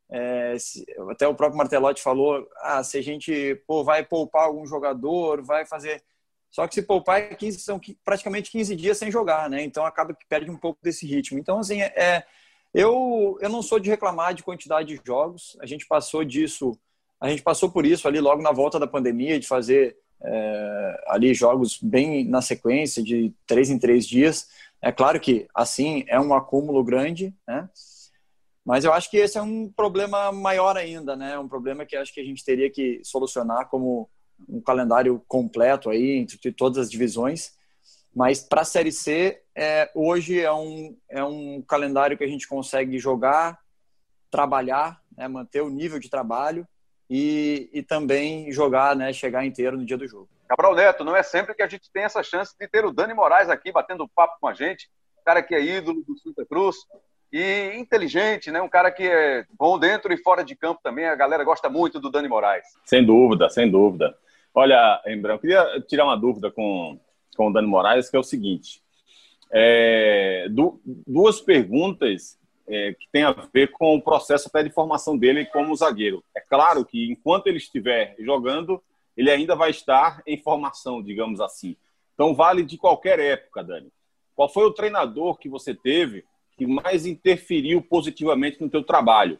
[0.09, 4.65] é, se, até o próprio Martelotti falou, ah, se a gente pô, vai poupar algum
[4.67, 6.03] jogador, vai fazer...
[6.51, 9.63] Só que se poupar, 15, é são praticamente 15 dias sem jogar, né?
[9.63, 11.39] Então, acaba que perde um pouco desse ritmo.
[11.39, 12.25] Então, assim, é,
[12.73, 15.57] eu, eu não sou de reclamar de quantidade de jogos.
[15.61, 16.77] A gente passou disso,
[17.21, 21.33] a gente passou por isso ali logo na volta da pandemia, de fazer é, ali
[21.33, 24.47] jogos bem na sequência, de três em três dias.
[24.81, 27.69] É claro que, assim, é um acúmulo grande, né?
[28.63, 31.39] Mas eu acho que esse é um problema maior ainda, né?
[31.39, 34.09] Um problema que acho que a gente teria que solucionar como
[34.47, 37.53] um calendário completo aí entre todas as divisões.
[38.13, 42.47] Mas para a Série C, é, hoje é um, é um calendário que a gente
[42.47, 43.59] consegue jogar,
[44.29, 45.27] trabalhar, né?
[45.27, 46.67] manter o nível de trabalho
[47.09, 49.13] e, e também jogar, né?
[49.13, 50.29] chegar inteiro no dia do jogo.
[50.47, 53.13] Cabral Neto, não é sempre que a gente tem essa chance de ter o Dani
[53.13, 54.89] Moraes aqui batendo papo com a gente,
[55.25, 56.77] cara que é ídolo do Santa Cruz
[57.31, 58.61] e inteligente, né?
[58.61, 61.05] Um cara que é bom dentro e fora de campo também.
[61.05, 62.65] A galera gosta muito do Dani Moraes.
[62.85, 64.17] Sem dúvida, sem dúvida.
[64.53, 66.97] Olha, Embrão, eu queria tirar uma dúvida com,
[67.35, 68.81] com o Dani Moraes, que é o seguinte.
[69.51, 75.17] É, du, duas perguntas é, que tem a ver com o processo até de formação
[75.17, 76.23] dele como zagueiro.
[76.35, 78.83] É claro que enquanto ele estiver jogando,
[79.15, 81.75] ele ainda vai estar em formação, digamos assim.
[82.13, 83.91] Então vale de qualquer época, Dani.
[84.35, 86.25] Qual foi o treinador que você teve
[86.57, 89.39] que mais interferiu positivamente no teu trabalho?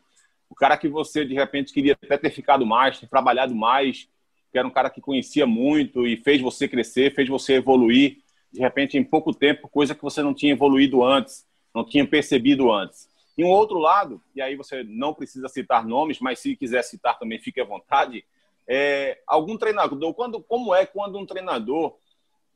[0.49, 4.07] O cara que você de repente queria até ter ficado mais, ter trabalhado mais,
[4.51, 8.17] que era um cara que conhecia muito e fez você crescer, fez você evoluir,
[8.51, 12.71] de repente em pouco tempo, coisa que você não tinha evoluído antes, não tinha percebido
[12.71, 13.09] antes.
[13.37, 17.19] E um outro lado, e aí você não precisa citar nomes, mas se quiser citar
[17.19, 18.25] também, fique à vontade.
[18.67, 21.95] É, algum treinador, quando, como é quando um treinador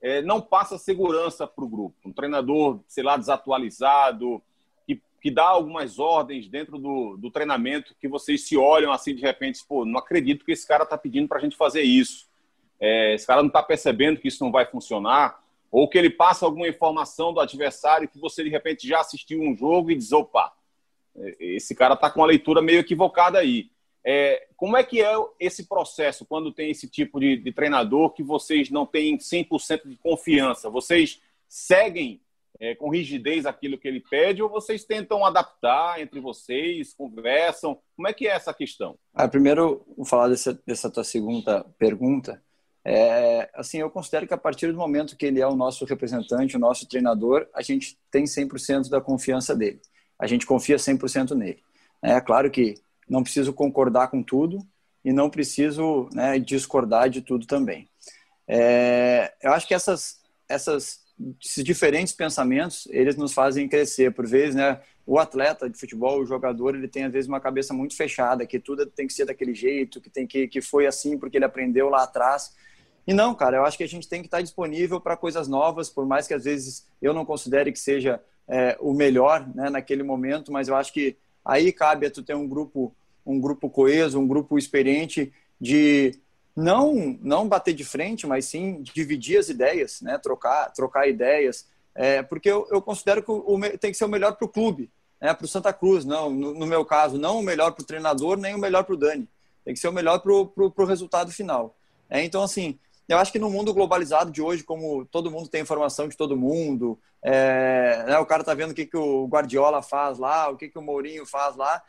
[0.01, 1.95] é, não passa segurança para o grupo?
[2.03, 4.41] Um treinador, sei lá, desatualizado,
[4.87, 9.21] que, que dá algumas ordens dentro do, do treinamento que vocês se olham assim de
[9.21, 12.27] repente, pô, não acredito que esse cara está pedindo para a gente fazer isso.
[12.79, 15.39] É, esse cara não está percebendo que isso não vai funcionar
[15.71, 19.55] ou que ele passa alguma informação do adversário que você de repente já assistiu um
[19.55, 20.51] jogo e diz, opa,
[21.39, 23.69] esse cara está com uma leitura meio equivocada aí.
[24.03, 28.23] É, como é que é esse processo quando tem esse tipo de, de treinador que
[28.23, 30.69] vocês não têm 100% de confiança?
[30.69, 32.21] Vocês seguem
[32.59, 37.79] é, com rigidez aquilo que ele pede ou vocês tentam adaptar entre vocês, conversam?
[37.95, 38.97] Como é que é essa questão?
[39.13, 42.41] Ah, primeiro, vou falar dessa, dessa tua segunda pergunta.
[42.83, 46.57] É, assim, eu considero que a partir do momento que ele é o nosso representante,
[46.57, 49.79] o nosso treinador, a gente tem 100% da confiança dele
[50.21, 51.63] a gente confia 100% nele.
[51.99, 52.75] É claro que
[53.09, 54.59] não preciso concordar com tudo
[55.03, 57.89] e não preciso né, discordar de tudo também.
[58.47, 61.01] É, eu acho que essas, essas
[61.43, 66.25] esses diferentes pensamentos eles nos fazem crescer por vezes né o atleta de futebol o
[66.25, 69.53] jogador ele tem às vezes uma cabeça muito fechada que tudo tem que ser daquele
[69.53, 72.55] jeito que tem que que foi assim porque ele aprendeu lá atrás
[73.05, 75.91] e não cara eu acho que a gente tem que estar disponível para coisas novas
[75.91, 78.19] por mais que às vezes eu não considere que seja
[78.51, 82.35] é, o melhor né, naquele momento, mas eu acho que aí cabe a tu ter
[82.35, 82.93] um grupo,
[83.25, 86.13] um grupo coeso, um grupo experiente de
[86.53, 92.21] não não bater de frente, mas sim dividir as ideias, né, trocar trocar ideias, é,
[92.21, 94.91] porque eu, eu, considero que o, o, tem que ser o melhor para o clube,
[95.21, 97.85] né, para o Santa Cruz, não no, no, meu caso não o melhor para o
[97.85, 99.29] treinador nem o melhor para o Dani,
[99.63, 101.73] tem que ser o melhor para o resultado final.
[102.09, 102.77] É, então assim
[103.11, 106.37] eu acho que no mundo globalizado de hoje, como todo mundo tem informação de todo
[106.37, 110.57] mundo, é, né, o cara tá vendo o que, que o Guardiola faz lá, o
[110.57, 111.81] que, que o Mourinho faz lá,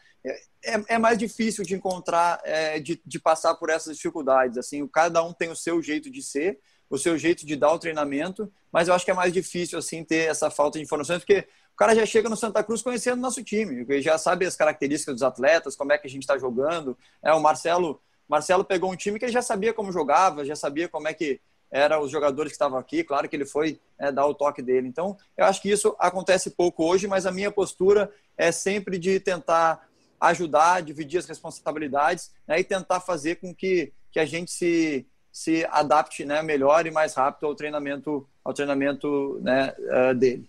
[0.64, 4.56] é, é, mais difícil de encontrar, é, de, de passar por essas dificuldades.
[4.56, 7.78] Assim, cada um tem o seu jeito de ser, o seu jeito de dar o
[7.78, 11.46] treinamento, mas eu acho que é mais difícil assim ter essa falta de informações, porque
[11.72, 15.14] o cara já chega no Santa Cruz conhecendo o nosso time, já sabe as características
[15.14, 16.96] dos atletas, como é que a gente está jogando.
[17.22, 20.88] É, o Marcelo Marcelo pegou um time que ele já sabia como jogava, já sabia
[20.88, 23.02] como é que eram os jogadores que estavam aqui.
[23.02, 24.86] Claro que ele foi é, dar o toque dele.
[24.86, 29.18] Então, eu acho que isso acontece pouco hoje, mas a minha postura é sempre de
[29.18, 29.88] tentar
[30.20, 35.66] ajudar, dividir as responsabilidades né, e tentar fazer com que, que a gente se, se
[35.70, 40.48] adapte né, melhor e mais rápido ao treinamento, ao treinamento né, uh, dele.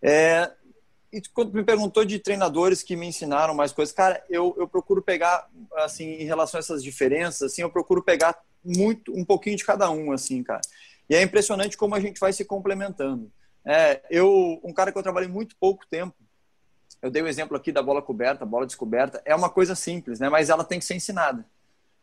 [0.00, 0.52] É,
[1.12, 5.02] e quando me perguntou de treinadores que me ensinaram mais coisas, cara, eu, eu procuro
[5.02, 9.64] pegar, assim, em relação a essas diferenças, assim, eu procuro pegar muito, um pouquinho de
[9.64, 10.60] cada um, assim, cara.
[11.08, 13.32] E é impressionante como a gente vai se complementando.
[13.64, 16.14] É, eu, um cara que eu trabalhei muito pouco tempo,
[17.00, 20.28] eu dei o exemplo aqui da bola coberta, bola descoberta, é uma coisa simples, né?
[20.28, 21.46] Mas ela tem que ser ensinada.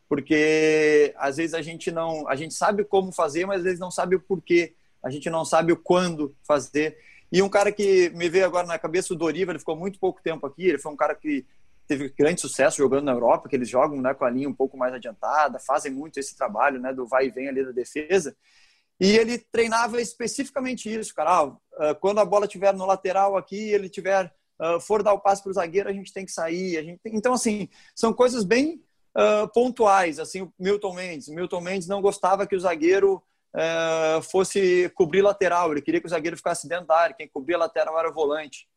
[0.08, 3.90] Porque às vezes a gente não, a gente sabe como fazer, mas às vezes não
[3.90, 4.74] sabe o porquê.
[5.02, 6.96] A gente não sabe o quando fazer.
[7.30, 10.22] E um cara que me veio agora na cabeça, o Doriva, ele ficou muito pouco
[10.22, 11.44] tempo aqui, ele foi um cara que
[11.86, 14.76] teve grande sucesso jogando na Europa, que eles jogam né, com a linha um pouco
[14.76, 18.36] mais adiantada, fazem muito esse trabalho né, do vai e vem ali da defesa.
[18.98, 21.52] E ele treinava especificamente isso, cara.
[21.78, 25.42] Ah, quando a bola estiver no lateral aqui, ele tiver uh, for dar o passe
[25.42, 26.78] para o zagueiro, a gente tem que sair.
[26.78, 27.14] A gente tem...
[27.14, 28.82] Então, assim, são coisas bem
[29.14, 30.18] uh, pontuais.
[30.18, 31.28] Assim, o Milton Mendes.
[31.28, 33.22] Milton Mendes não gostava que o zagueiro
[33.56, 37.56] é, fosse cobrir lateral, ele queria que o zagueiro ficasse dentro da área, quem cobria
[37.56, 38.68] lateral era o volante.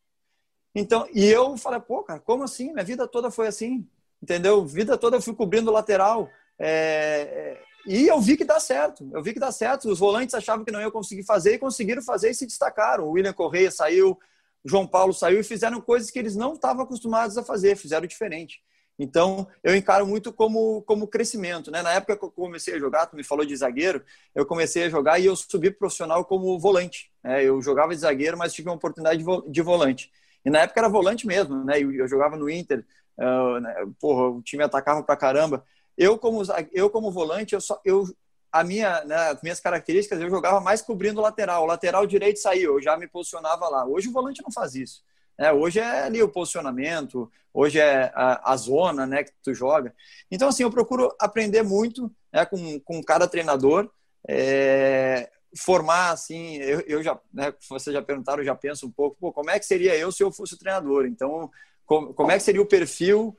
[0.74, 2.72] Então, e eu falei, pô, cara, como assim?
[2.72, 3.86] Minha vida toda foi assim,
[4.22, 4.64] entendeu?
[4.64, 6.30] Vida toda eu fui cobrindo lateral.
[6.58, 9.90] É, e eu vi que dá certo, eu vi que dá certo.
[9.90, 13.04] Os volantes achavam que não iam conseguir fazer e conseguiram fazer e se destacaram.
[13.04, 14.18] O William Correia saiu,
[14.64, 18.62] João Paulo saiu e fizeram coisas que eles não estavam acostumados a fazer, fizeram diferente.
[19.02, 21.70] Então, eu encaro muito como, como crescimento.
[21.70, 21.80] Né?
[21.80, 24.90] Na época que eu comecei a jogar, tu me falou de zagueiro, eu comecei a
[24.90, 27.10] jogar e eu subi profissional como volante.
[27.24, 27.42] Né?
[27.42, 30.12] Eu jogava de zagueiro, mas tive uma oportunidade de volante.
[30.44, 31.80] E na época era volante mesmo, né?
[31.80, 32.84] Eu, jogava no Inter,
[33.18, 33.74] uh, né?
[33.98, 35.64] porra, o time atacava pra caramba.
[35.96, 38.04] Eu como, eu como volante, eu, só, eu
[38.52, 41.62] a minha, né, as minhas características, eu jogava mais cobrindo o lateral.
[41.62, 43.86] O lateral direito saiu, eu já me posicionava lá.
[43.86, 45.02] Hoje o volante não faz isso.
[45.40, 49.94] É, hoje é ali o posicionamento, hoje é a, a, zona né, que tu joga.
[50.30, 53.90] Então, assim, eu procuro aprender muito né, com, com cada treinador.
[54.28, 59.32] É, formar assim, eu, eu já, né, vocês já perguntaram, eu já penso um pouco,
[59.32, 61.06] como é que seria eu se eu fosse o treinador?
[61.06, 61.50] Então,
[61.86, 63.34] como é que seria o perfil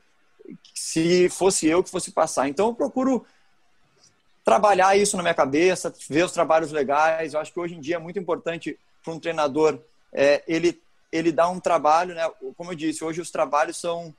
[0.74, 2.50] se fosse eu que fosse passar?
[2.50, 3.24] Então, eu procuro
[4.44, 7.36] trabalhar isso na minha cabeça, ver os trabalhos legais.
[7.36, 9.80] Eu acho que hoje em dia é muito importante para um treinador
[10.12, 10.82] é, ele
[11.12, 12.30] ele dá um trabalho, né?
[12.56, 14.14] Como eu disse, hoje os trabalhos são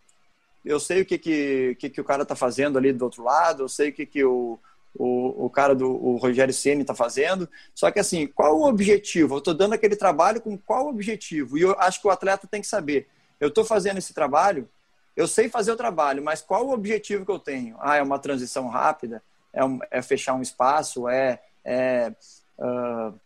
[0.64, 3.64] eu sei o que que, que, que o cara está fazendo ali do outro lado,
[3.64, 4.58] eu sei o que que o
[4.94, 7.48] o, o cara do o Rogério Ceni está fazendo.
[7.74, 9.34] Só que assim, qual o objetivo?
[9.34, 11.56] Eu estou dando aquele trabalho com qual objetivo?
[11.56, 13.08] E eu acho que o atleta tem que saber.
[13.40, 14.68] Eu estou fazendo esse trabalho,
[15.16, 17.76] eu sei fazer o trabalho, mas qual o objetivo que eu tenho?
[17.80, 19.22] Ah, é uma transição rápida?
[19.52, 21.08] É, um, é fechar um espaço?
[21.08, 22.12] É, é,
[22.58, 23.18] uh,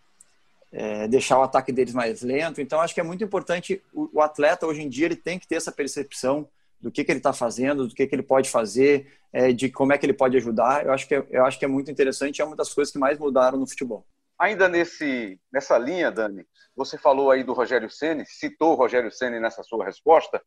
[0.72, 2.60] é, deixar o ataque deles mais lento?
[2.60, 3.82] Então, acho que é muito importante.
[3.92, 6.48] O, o atleta, hoje em dia, ele tem que ter essa percepção
[6.80, 9.92] do que, que ele está fazendo, do que, que ele pode fazer, é, de como
[9.92, 10.84] é que ele pode ajudar.
[10.84, 12.98] Eu acho que é, eu acho que é muito interessante, é uma das coisas que
[12.98, 14.06] mais mudaram no futebol.
[14.38, 16.44] Ainda nesse, nessa linha, Dani,
[16.76, 20.42] você falou aí do Rogério Ceni, citou o Rogério Ceni nessa sua resposta,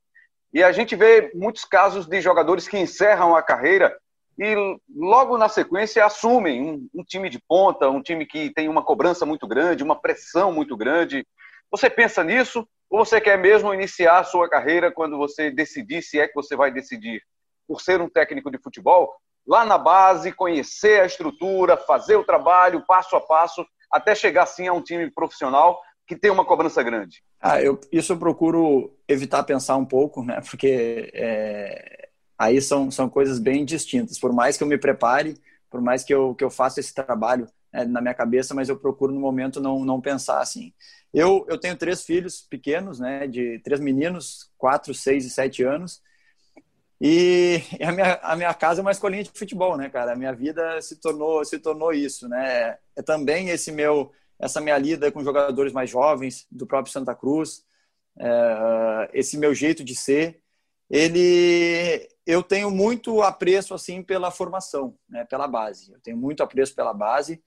[0.54, 3.96] e a gente vê muitos casos de jogadores que encerram a carreira
[4.40, 4.56] e
[4.96, 9.26] logo na sequência assumem um, um time de ponta, um time que tem uma cobrança
[9.26, 11.28] muito grande, uma pressão muito grande.
[11.70, 16.20] Você pensa nisso ou você quer mesmo iniciar a sua carreira quando você decidir se
[16.20, 17.22] é que você vai decidir
[17.68, 19.14] por ser um técnico de futebol,
[19.46, 24.68] lá na base, conhecer a estrutura, fazer o trabalho passo a passo, até chegar sim
[24.68, 27.22] a um time profissional que tem uma cobrança grande?
[27.40, 30.42] Ah, eu, isso eu procuro evitar pensar um pouco, né?
[30.50, 32.09] Porque é,
[32.40, 34.18] aí são, são coisas bem distintas.
[34.18, 35.38] Por mais que eu me prepare,
[35.70, 38.78] por mais que eu, que eu faça esse trabalho né, na minha cabeça, mas eu
[38.80, 40.74] procuro no momento não, não pensar assim.
[41.14, 43.28] Eu, eu tenho três filhos pequenos, né?
[43.28, 46.02] De três meninos, quatro, seis e sete anos.
[47.02, 50.14] E a minha, a minha casa é uma escolinha de futebol, né, cara?
[50.14, 52.78] A minha vida se tornou, se tornou isso, né?
[52.96, 57.64] É também esse meu, essa minha lida com jogadores mais jovens do próprio Santa Cruz,
[58.20, 60.42] é, esse meu jeito de ser,
[60.90, 65.26] ele, eu tenho muito apreço assim pela formação, né?
[65.26, 65.92] Pela base.
[65.92, 67.42] Eu tenho muito apreço pela base.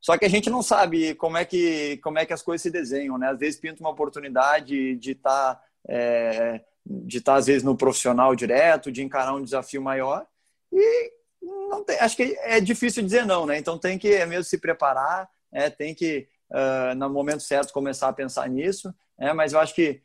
[0.00, 2.70] Só que a gente não sabe como é que como é que as coisas se
[2.70, 3.28] desenham, né?
[3.28, 8.34] Às vezes pinta uma oportunidade de estar tá, é, de estar, às vezes, no profissional
[8.34, 10.26] direto, de encarar um desafio maior.
[10.72, 13.58] E não tem, acho que é difícil dizer não, né?
[13.58, 18.12] Então tem que mesmo se preparar, é, tem que, uh, no momento certo, começar a
[18.12, 18.94] pensar nisso.
[19.18, 20.00] É, mas eu acho que,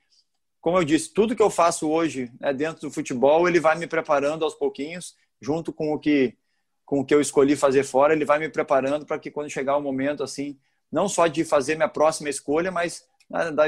[0.63, 3.85] como eu disse, tudo que eu faço hoje né, dentro do futebol, ele vai me
[3.85, 6.35] preparando aos pouquinhos, junto com o que
[6.85, 9.75] com o que eu escolhi fazer fora, ele vai me preparando para que quando chegar
[9.75, 10.57] o momento assim,
[10.91, 13.05] não só de fazer minha próxima escolha, mas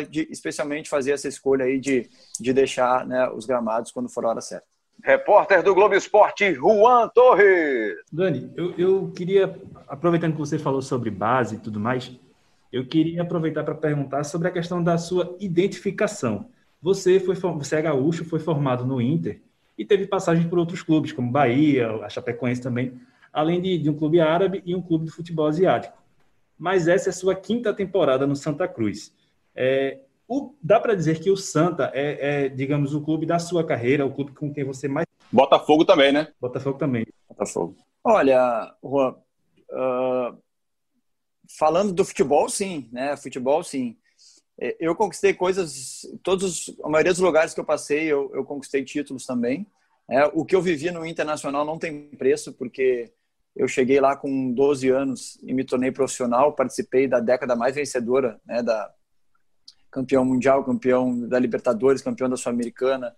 [0.10, 4.30] de, especialmente fazer essa escolha aí de, de deixar né, os gramados quando for a
[4.30, 4.66] hora certa.
[5.04, 7.96] Repórter do Globo Esporte, Juan Torres.
[8.12, 12.12] Dani, eu, eu queria, aproveitando que você falou sobre base e tudo mais,
[12.72, 16.50] eu queria aproveitar para perguntar sobre a questão da sua identificação.
[16.86, 19.42] Você foi você é gaúcho, foi formado no Inter
[19.76, 23.02] e teve passagem por outros clubes, como Bahia, a Chapecoense também,
[23.34, 25.98] além de, de um clube árabe e um clube de futebol asiático.
[26.56, 29.12] Mas essa é a sua quinta temporada no Santa Cruz.
[29.56, 33.64] É, o, dá para dizer que o Santa é, é, digamos, o clube da sua
[33.64, 35.08] carreira, o clube com quem você mais.
[35.32, 36.28] Botafogo também, né?
[36.40, 37.04] Botafogo também.
[37.28, 37.76] Botafogo.
[38.04, 39.16] Olha, Juan,
[39.72, 40.38] uh,
[41.58, 43.18] falando do futebol, sim, né?
[43.18, 43.98] Futebol, sim.
[44.60, 48.84] É, eu conquistei coisas, todos, a maioria dos lugares que eu passei, eu, eu conquistei
[48.84, 49.68] títulos também.
[50.10, 53.12] É, o que eu vivi no Internacional não tem preço, porque
[53.56, 58.40] eu cheguei lá com 12 anos e me tornei profissional, participei da década mais vencedora
[58.46, 58.94] né, da,
[59.96, 63.16] campeão mundial, campeão da Libertadores, campeão da Sul-Americana.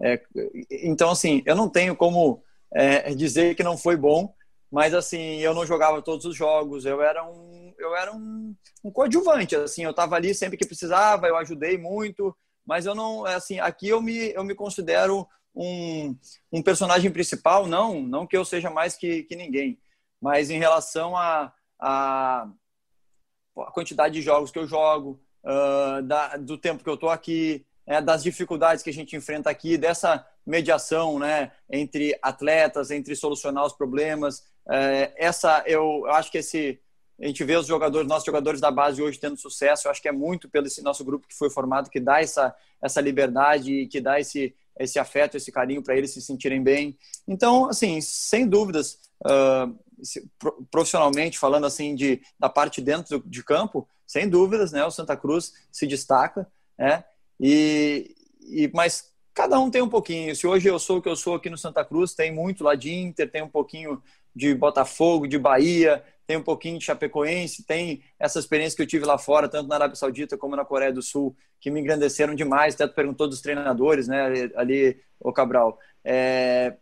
[0.00, 0.22] É,
[0.70, 2.40] então, assim, eu não tenho como
[2.72, 4.32] é, dizer que não foi bom,
[4.70, 8.54] mas assim, eu não jogava todos os jogos, eu era um, eu era um,
[8.84, 13.24] um coadjuvante, assim, eu estava ali sempre que precisava, eu ajudei muito, mas eu não,
[13.24, 16.16] assim, aqui eu me, eu me considero um,
[16.52, 19.80] um personagem principal, não, não que eu seja mais que, que ninguém,
[20.20, 22.48] mas em relação a, a,
[23.58, 27.66] a quantidade de jogos que eu jogo, uh, da, do tempo que eu estou aqui,
[27.86, 33.64] é, das dificuldades que a gente enfrenta aqui, dessa mediação né, entre atletas, entre solucionar
[33.64, 34.44] os problemas.
[34.70, 36.80] É, essa, eu acho que esse,
[37.20, 40.08] a gente vê os jogadores, nossos jogadores da base hoje tendo sucesso, eu acho que
[40.08, 44.00] é muito pelo esse nosso grupo que foi formado, que dá essa, essa liberdade, que
[44.00, 46.96] dá esse, esse afeto, esse carinho para eles se sentirem bem.
[47.28, 49.78] Então, assim, sem dúvidas, uh,
[50.70, 54.84] profissionalmente falando assim de da parte dentro de campo, sem dúvidas, né?
[54.84, 57.04] O Santa Cruz se destaca, né?
[57.38, 60.34] E, e mas cada um tem um pouquinho.
[60.34, 62.74] Se hoje eu sou o que eu sou aqui no Santa Cruz, tem muito lá
[62.74, 64.02] de Inter, tem um pouquinho
[64.34, 69.04] de Botafogo, de Bahia, tem um pouquinho de Chapecoense, tem essa experiência que eu tive
[69.04, 72.76] lá fora, tanto na Arábia Saudita como na Coreia do Sul, que me engrandeceram demais.
[72.76, 75.76] Até tu perguntou dos treinadores, né, ali, o Cabral.
[76.04, 76.76] É,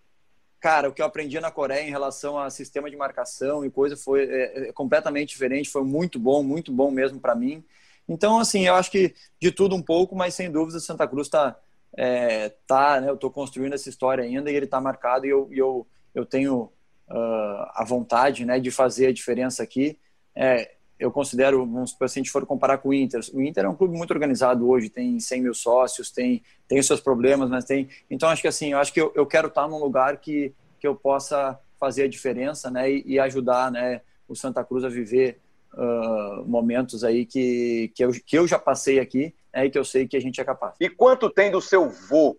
[0.61, 3.97] cara, o que eu aprendi na Coreia em relação a sistema de marcação e coisa
[3.97, 7.65] foi é, é completamente diferente, foi muito bom, muito bom mesmo para mim.
[8.07, 11.59] Então, assim, eu acho que de tudo um pouco, mas sem dúvida Santa Cruz está
[11.97, 15.49] é, tá, né, eu estou construindo essa história ainda e ele está marcado e eu,
[15.51, 16.71] eu, eu tenho
[17.11, 19.99] uh, a vontade né, de fazer a diferença aqui.
[20.35, 23.69] É, eu considero, vamos, se a gente for comparar com o Inter, o Inter é
[23.69, 27.89] um clube muito organizado hoje, tem 100 mil sócios, tem, tem seus problemas, mas tem.
[28.11, 30.87] Então, acho que assim, eu acho que eu, eu quero estar num lugar que, que
[30.87, 35.41] eu possa fazer a diferença né, e, e ajudar né, o Santa Cruz a viver
[35.75, 39.85] uh, momentos aí que, que, eu, que eu já passei aqui né, e que eu
[39.85, 40.75] sei que a gente é capaz.
[40.81, 42.37] E quanto tem do seu vô?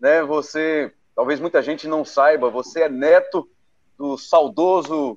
[0.00, 3.46] Né, você, talvez muita gente não saiba, você é neto
[4.02, 5.16] do saudoso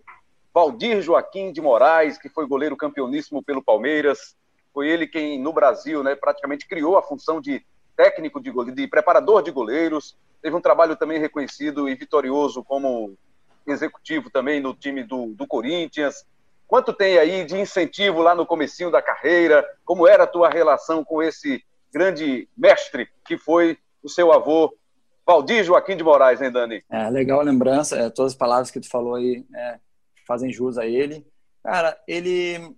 [0.54, 4.38] Valdir Joaquim de Moraes, que foi goleiro campeoníssimo pelo Palmeiras.
[4.72, 7.66] Foi ele quem, no Brasil, né, praticamente criou a função de
[7.98, 10.16] técnico de, goleiro, de preparador de goleiros.
[10.40, 13.18] Teve um trabalho também reconhecido e vitorioso como
[13.66, 16.24] executivo também no time do, do Corinthians.
[16.68, 19.66] Quanto tem aí de incentivo lá no comecinho da carreira?
[19.84, 24.78] Como era a tua relação com esse grande mestre que foi o seu avô
[25.26, 26.84] Valdir Joaquim de Moraes, hein, Dani?
[26.90, 29.80] É, legal a lembrança, é, todas as palavras que tu falou aí, é,
[30.28, 31.26] fazem jus a ele.
[31.64, 32.76] Cara, ele,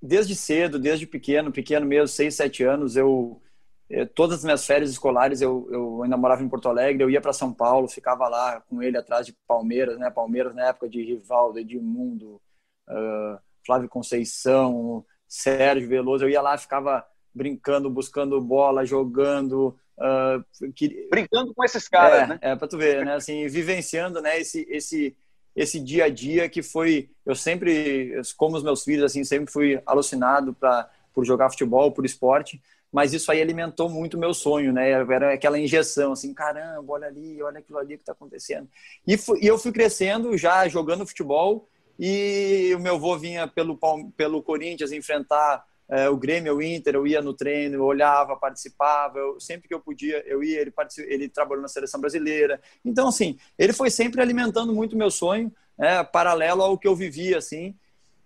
[0.00, 3.42] desde cedo, desde pequeno, pequeno mesmo, 6, 7 anos, eu,
[3.90, 7.20] eu, todas as minhas férias escolares, eu, eu ainda morava em Porto Alegre, eu ia
[7.20, 10.10] para São Paulo, ficava lá com ele atrás de Palmeiras, né?
[10.10, 12.40] Palmeiras na época de Rivaldo, Edmundo,
[12.88, 17.06] uh, Flávio Conceição, Sérgio Veloso, eu ia lá, ficava
[17.36, 21.06] brincando, buscando bola, jogando, uh, que...
[21.10, 22.38] brincando com esses caras, é, né?
[22.40, 23.14] É para tu ver, né?
[23.14, 24.40] Assim, vivenciando, né?
[24.40, 25.14] Esse, esse
[25.54, 29.80] esse dia a dia que foi eu sempre como os meus filhos assim sempre fui
[29.86, 32.60] alucinado para por jogar futebol por esporte
[32.92, 37.06] mas isso aí alimentou muito o meu sonho né era aquela injeção assim caramba olha
[37.06, 38.68] ali olha aquilo ali que está acontecendo
[39.08, 41.66] e, e, eu fui crescendo já jogando futebol
[41.98, 43.78] e o meu avô vinha pelo
[44.14, 49.18] pelo Corinthians enfrentar é, o Grêmio, o Inter, eu ia no treino, eu olhava, participava,
[49.18, 50.72] eu, sempre que eu podia, eu ia, ele,
[51.06, 52.60] ele trabalhou na seleção brasileira.
[52.84, 57.38] Então, assim, ele foi sempre alimentando muito meu sonho, né, paralelo ao que eu vivia,
[57.38, 57.74] assim,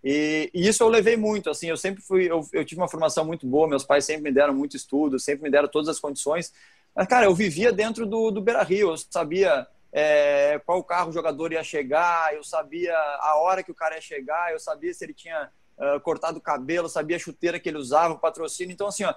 [0.02, 3.24] e, e, isso eu levei muito, assim, eu sempre fui, eu, eu, tive uma formação
[3.24, 6.52] muito boa, meus pais sempre me deram muito estudo, sempre me deram todas as condições,
[6.94, 11.52] mas, cara, eu vivia dentro do, do Beira-Rio, eu sabia é, qual carro o jogador
[11.52, 15.12] ia chegar, eu sabia a hora que o cara ia chegar, eu sabia se ele
[15.12, 15.50] tinha
[15.80, 18.72] uh, cortado o cabelo, sabia a chuteira que ele usava, o patrocínio.
[18.72, 19.14] Então, assim, ó,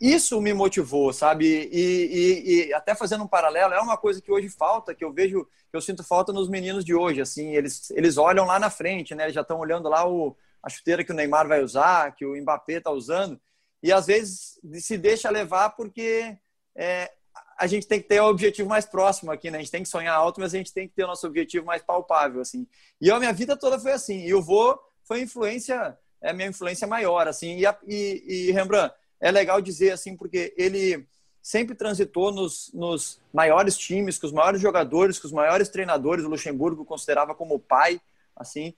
[0.00, 1.68] isso me motivou, sabe?
[1.70, 5.12] E, e, e, até fazendo um paralelo, é uma coisa que hoje falta, que eu
[5.12, 8.70] vejo, que eu sinto falta nos meninos de hoje, assim, eles, eles olham lá na
[8.70, 9.24] frente, né?
[9.24, 12.34] Eles já estão olhando lá o, a chuteira que o Neymar vai usar, que o
[12.34, 13.38] Mbappé está usando,
[13.82, 16.36] e às vezes se deixa levar porque
[16.74, 17.10] é,
[17.58, 19.58] a gente tem que ter o objetivo mais próximo aqui, né?
[19.58, 21.66] A gente tem que sonhar alto, mas a gente tem que ter o nosso objetivo
[21.66, 22.66] mais palpável, assim.
[22.98, 24.20] E a minha vida toda foi assim.
[24.20, 24.80] E eu vou
[25.10, 27.58] foi influência, é a minha influência maior, assim.
[27.58, 31.04] E, e, e Rembrandt, é legal dizer assim, porque ele
[31.42, 36.24] sempre transitou nos, nos maiores times, com os maiores jogadores, com os maiores treinadores.
[36.24, 38.00] O Luxemburgo considerava como pai,
[38.36, 38.72] assim.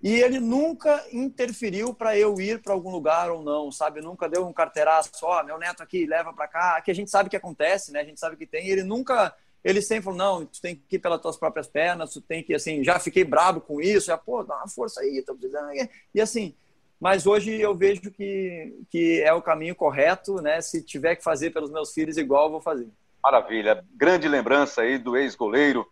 [0.00, 4.00] E ele nunca interferiu para eu ir para algum lugar ou não, sabe?
[4.00, 7.28] Nunca deu um carteiraço, ó, meu neto aqui, leva para cá, que a gente sabe
[7.28, 8.02] que acontece, né?
[8.02, 8.68] A gente sabe que tem.
[8.68, 9.34] Ele nunca
[9.66, 12.54] ele sempre falou, não, tu tem que ir pelas tuas próprias pernas, tu tem que,
[12.54, 15.72] assim, já fiquei bravo com isso, já, pô, dá uma força aí, tô precisando.
[16.14, 16.54] E assim,
[17.00, 20.60] mas hoje eu vejo que, que é o caminho correto, né?
[20.60, 22.88] Se tiver que fazer pelos meus filhos igual, eu vou fazer.
[23.20, 23.84] Maravilha.
[23.96, 25.84] Grande lembrança aí do ex-goleiro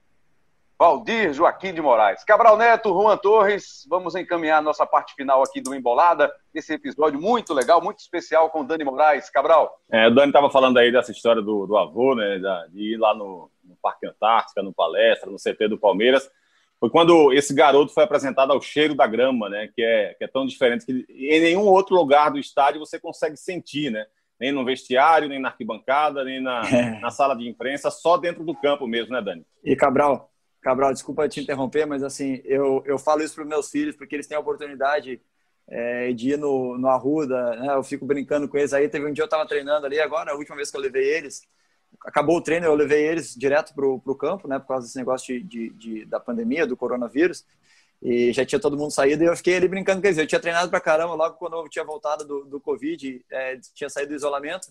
[0.78, 2.22] Valdir Joaquim de Moraes.
[2.22, 7.20] Cabral Neto, Juan Torres, vamos encaminhar a nossa parte final aqui do Embolada, esse episódio
[7.20, 9.30] muito legal, muito especial com o Dani Moraes.
[9.30, 9.80] Cabral.
[9.90, 13.14] É, o Dani estava falando aí dessa história do, do avô, né, de ir lá
[13.14, 13.50] no
[13.84, 16.26] Parque Antártica, no Palestra, no CT do Palmeiras.
[16.80, 20.26] Foi quando esse garoto foi apresentado ao cheiro da grama, né, que é, que é
[20.26, 24.06] tão diferente que em nenhum outro lugar do estádio você consegue sentir, né?
[24.40, 26.98] Nem no vestiário, nem na arquibancada, nem na, é.
[26.98, 29.46] na sala de imprensa, só dentro do campo mesmo, né, Dani?
[29.62, 30.30] E Cabral,
[30.60, 34.16] Cabral, desculpa te interromper, mas assim, eu, eu falo isso para os meus filhos porque
[34.16, 35.20] eles têm a oportunidade
[35.68, 37.74] é, de ir no, no Arruda, né?
[37.74, 38.88] eu fico brincando com eles aí.
[38.88, 41.46] Teve um dia eu estava treinando ali, agora, a última vez que eu levei eles,
[42.04, 45.26] acabou o treino, eu levei eles direto para o campo, né, por causa desse negócio
[45.26, 47.44] de, de, de, da pandemia, do coronavírus.
[48.02, 50.18] e já tinha todo mundo saído e eu fiquei ali brincando com eles.
[50.18, 53.90] Eu tinha treinado pra caramba logo quando eu tinha voltado do, do Covid, é, tinha
[53.90, 54.68] saído do isolamento.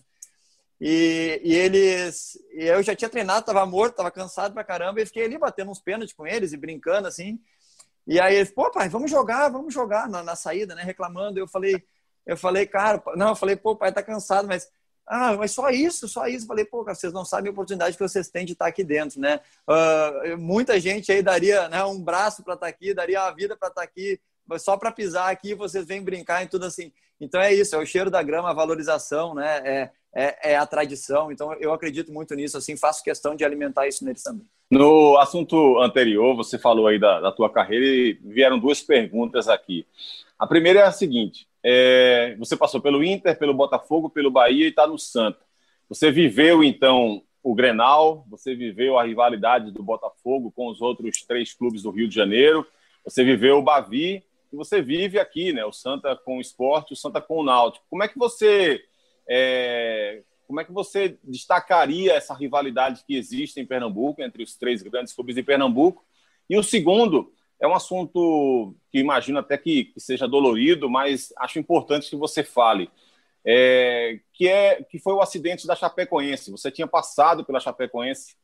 [0.80, 2.38] E, e eles.
[2.52, 5.70] E eu já tinha treinado, tava morto, tava cansado pra caramba, e fiquei ali batendo
[5.70, 7.40] uns pênaltis com eles e brincando assim.
[8.06, 10.82] E aí eles, pô, pai, vamos jogar, vamos jogar na, na saída, né?
[10.82, 11.38] Reclamando.
[11.38, 11.82] Eu falei,
[12.26, 14.70] eu falei, cara, não, eu falei, pô, pai, tá cansado, mas
[15.06, 16.46] ah, mas só isso, só isso.
[16.46, 19.40] Falei, pô, vocês não sabem a oportunidade que vocês têm de estar aqui dentro, né?
[19.68, 23.68] Uh, muita gente aí daria né, um braço para estar aqui, daria a vida para
[23.68, 24.18] estar aqui,
[24.58, 26.90] só para pisar aqui, vocês vêm brincar e tudo assim.
[27.20, 29.62] Então é isso, é o cheiro da grama, a valorização, né?
[29.64, 31.30] É, é, é, a tradição.
[31.30, 34.46] Então eu acredito muito nisso, assim, faço questão de alimentar isso neles também.
[34.70, 39.86] No assunto anterior, você falou aí da, da tua carreira e vieram duas perguntas aqui.
[40.38, 44.68] A primeira é a seguinte: é, você passou pelo Inter, pelo Botafogo, pelo Bahia e
[44.68, 45.40] está no Santa.
[45.88, 51.54] Você viveu, então, o Grenal, você viveu a rivalidade do Botafogo com os outros três
[51.54, 52.66] clubes do Rio de Janeiro,
[53.02, 55.64] você viveu o Bavi e você vive aqui, né?
[55.64, 57.84] O Santa com o esporte, o Santa com o Náutico.
[57.88, 58.82] Como é que você
[59.26, 64.82] é, como é que você destacaria essa rivalidade que existe em Pernambuco entre os três
[64.82, 66.04] grandes clubes de Pernambuco?
[66.48, 67.32] E o segundo,
[67.64, 72.44] é um assunto que imagino até que, que seja dolorido, mas acho importante que você
[72.44, 72.90] fale.
[73.42, 76.50] É, que é que foi o acidente da Chapecoense.
[76.50, 78.36] Você tinha passado pela Chapecoense,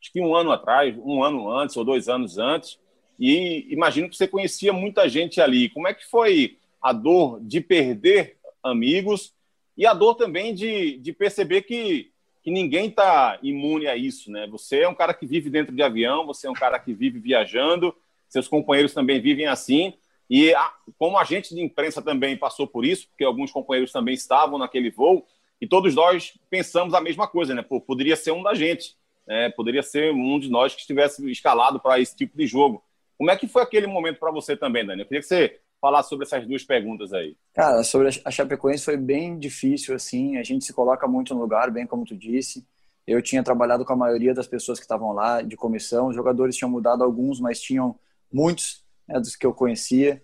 [0.00, 2.78] acho que um ano atrás, um ano antes ou dois anos antes,
[3.18, 5.70] e imagino que você conhecia muita gente ali.
[5.70, 9.32] Como é que foi a dor de perder amigos
[9.74, 12.10] e a dor também de, de perceber que,
[12.42, 14.46] que ninguém está imune a isso, né?
[14.48, 17.18] Você é um cara que vive dentro de avião, você é um cara que vive
[17.18, 17.94] viajando,
[18.28, 19.94] seus companheiros também vivem assim.
[20.28, 24.58] E a, como agente de imprensa também passou por isso, porque alguns companheiros também estavam
[24.58, 25.24] naquele voo,
[25.60, 27.62] e todos nós pensamos a mesma coisa, né?
[27.62, 28.96] Pô, poderia ser um da gente,
[29.26, 29.50] né?
[29.50, 32.82] poderia ser um de nós que estivesse escalado para esse tipo de jogo.
[33.16, 35.02] Como é que foi aquele momento para você também, Dani?
[35.02, 37.36] Eu queria que você falasse sobre essas duas perguntas aí.
[37.54, 41.70] Cara, sobre a Chapecoense foi bem difícil, assim, a gente se coloca muito no lugar,
[41.70, 42.66] bem como tu disse.
[43.06, 46.56] Eu tinha trabalhado com a maioria das pessoas que estavam lá de comissão, os jogadores
[46.56, 47.96] tinham mudado alguns, mas tinham
[48.32, 50.22] muitos né, dos que eu conhecia.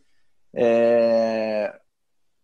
[0.54, 1.74] É...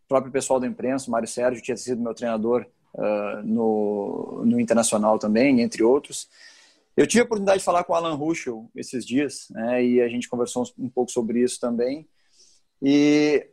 [0.05, 5.19] O próprio pessoal da imprensa, Mário Sérgio, tinha sido meu treinador uh, no, no Internacional
[5.19, 6.29] também, entre outros.
[6.97, 10.09] Eu tive a oportunidade de falar com o Alan Ruschel esses dias, né, e a
[10.09, 12.09] gente conversou um pouco sobre isso também.
[12.81, 13.47] E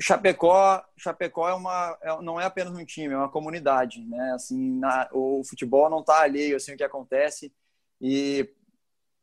[0.00, 4.32] Chapecó, Chapecó é uma, é, não é apenas um time, é uma comunidade, né?
[4.34, 7.52] Assim, na, o futebol não está alheio assim o que acontece
[8.00, 8.48] e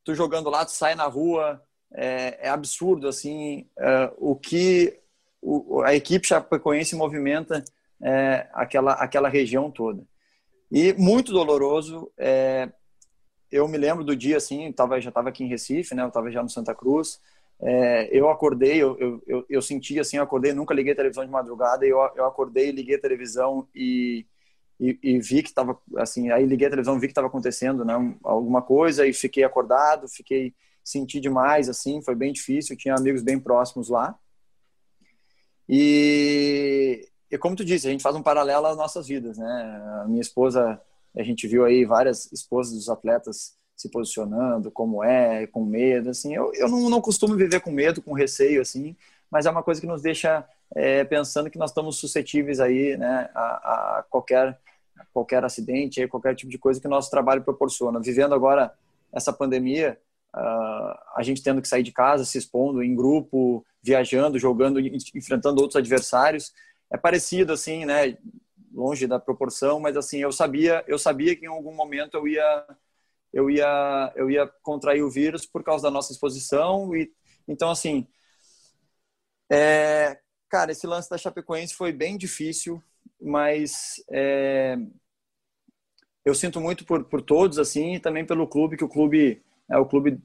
[0.03, 1.61] tu jogando lá, tu sai na rua,
[1.93, 4.99] é, é absurdo assim é, o que
[5.41, 7.63] o, a equipe chapecoense movimenta
[8.01, 10.03] é, aquela aquela região toda.
[10.71, 12.69] E muito doloroso é,
[13.51, 16.29] eu me lembro do dia assim tava já estava aqui em Recife né eu estava
[16.31, 17.19] já no Santa Cruz
[17.59, 21.25] é, eu acordei eu, eu, eu, eu, senti assim eu acordei nunca liguei a televisão
[21.25, 24.25] de madrugada eu, eu acordei liguei a televisão e
[24.79, 27.93] e, e, vi que estava assim aí liguei a televisão vi que estava acontecendo né
[28.23, 30.53] alguma coisa e fiquei acordado fiquei
[30.87, 34.17] senti demais, assim, foi bem difícil, tinha amigos bem próximos lá.
[35.67, 40.01] E, e como tu disse, a gente faz um paralelo às nossas vidas, né?
[40.01, 40.81] A minha esposa,
[41.13, 46.33] a gente viu aí várias esposas dos atletas se posicionando, como é, com medo, assim.
[46.33, 48.95] Eu, eu não, não costumo viver com medo, com receio, assim,
[49.29, 53.29] mas é uma coisa que nos deixa é, pensando que nós estamos suscetíveis aí, né,
[53.35, 54.57] a, a qualquer
[55.13, 57.99] qualquer acidente, qualquer tipo de coisa que o nosso trabalho proporciona.
[57.99, 58.73] Vivendo agora
[59.11, 59.99] essa pandemia,
[60.35, 65.61] Uh, a gente tendo que sair de casa, se expondo em grupo, viajando, jogando, enfrentando
[65.61, 66.53] outros adversários.
[66.91, 68.17] É parecido assim, né?
[68.73, 72.65] Longe da proporção, mas assim, eu sabia, eu sabia que em algum momento eu ia
[73.33, 77.11] eu ia eu ia contrair o vírus por causa da nossa exposição e
[77.47, 78.07] então assim,
[79.49, 80.19] é,
[80.49, 82.83] cara, esse lance da Chapecoense foi bem difícil,
[83.19, 84.77] mas é,
[86.25, 89.41] eu sinto muito por, por todos assim e também pelo clube que o clube
[89.75, 90.21] o clube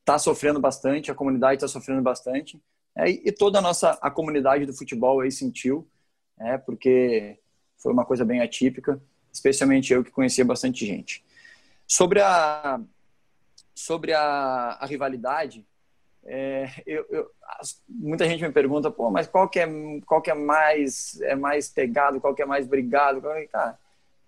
[0.00, 2.60] está sofrendo bastante, a comunidade está sofrendo bastante.
[2.94, 5.88] É, e toda a nossa a comunidade do futebol aí sentiu,
[6.38, 7.38] é, porque
[7.76, 11.24] foi uma coisa bem atípica, especialmente eu que conhecia bastante gente.
[11.86, 12.80] Sobre a,
[13.74, 15.66] sobre a, a rivalidade,
[16.24, 17.30] é, eu, eu,
[17.88, 19.68] muita gente me pergunta, pô, mas qual que é,
[20.04, 23.28] qual que é mais é mais pegado, qual que é mais brigado?
[23.30, 23.78] É, cara,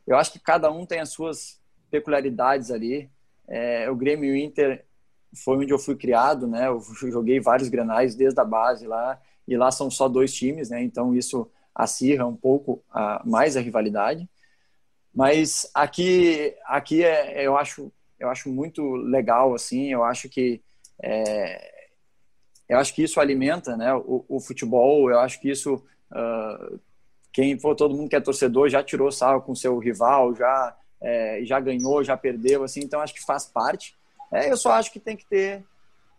[0.06, 1.60] eu acho que cada um tem as suas
[1.90, 3.10] peculiaridades ali.
[3.48, 4.84] É, o Grêmio Inter
[5.44, 6.68] foi onde eu fui criado, né?
[6.68, 6.80] Eu
[7.10, 10.82] joguei vários granais desde a base lá e lá são só dois times, né?
[10.82, 14.28] Então isso acirra um pouco a, mais a rivalidade.
[15.14, 19.90] Mas aqui, aqui é, eu acho, eu acho muito legal assim.
[19.92, 20.62] Eu acho que
[21.02, 21.78] é,
[22.68, 25.82] eu acho que isso alimenta né, o, o futebol, eu acho que isso,
[26.12, 26.78] uh,
[27.32, 31.40] quem for todo mundo que é torcedor já tirou sarro com seu rival, já, é,
[31.44, 33.94] já ganhou, já perdeu, assim, então acho que faz parte.
[34.32, 35.64] É, eu só acho que tem que ter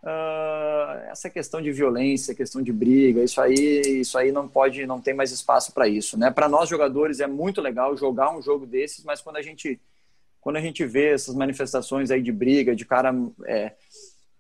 [0.04, 5.00] uh, essa questão de violência, questão de briga, isso aí, isso aí não pode, não
[5.00, 6.32] tem mais espaço para isso, né?
[6.32, 9.80] Para nós jogadores é muito legal jogar um jogo desses, mas quando a gente
[10.42, 13.14] quando a gente vê essas manifestações aí de briga, de cara
[13.46, 13.74] é,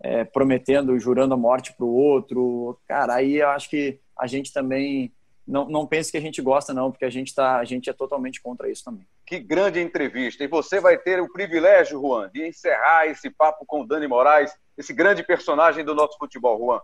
[0.01, 4.53] é, prometendo, jurando a morte para o outro, cara, aí eu acho que a gente
[4.53, 5.11] também
[5.49, 7.93] não, não pense que a gente gosta não, porque a gente tá, a gente é
[7.93, 9.05] totalmente contra isso também.
[9.25, 10.43] Que grande entrevista!
[10.43, 14.53] E você vai ter o privilégio, Juan, de encerrar esse papo com o Dani Moraes,
[14.77, 16.79] esse grande personagem do nosso futebol, Juan.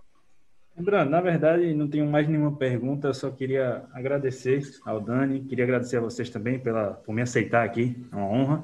[0.76, 5.64] Lembrando, na verdade, não tenho mais nenhuma pergunta, eu só queria agradecer ao Dani, queria
[5.64, 8.64] agradecer a vocês também pela, por me aceitar aqui, é uma honra.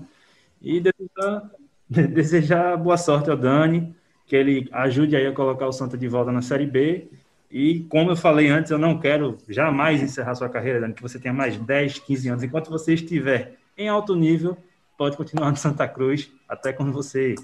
[0.59, 1.51] E desejar,
[1.87, 3.95] desejar boa sorte ao Dani,
[4.25, 7.07] que ele ajude aí a colocar o Santa de volta na Série B.
[7.51, 11.19] E como eu falei antes, eu não quero jamais encerrar sua carreira, Dani, que você
[11.19, 12.43] tenha mais 10, 15 anos.
[12.43, 14.57] Enquanto você estiver em alto nível,
[14.97, 17.35] pode continuar no Santa Cruz até quando você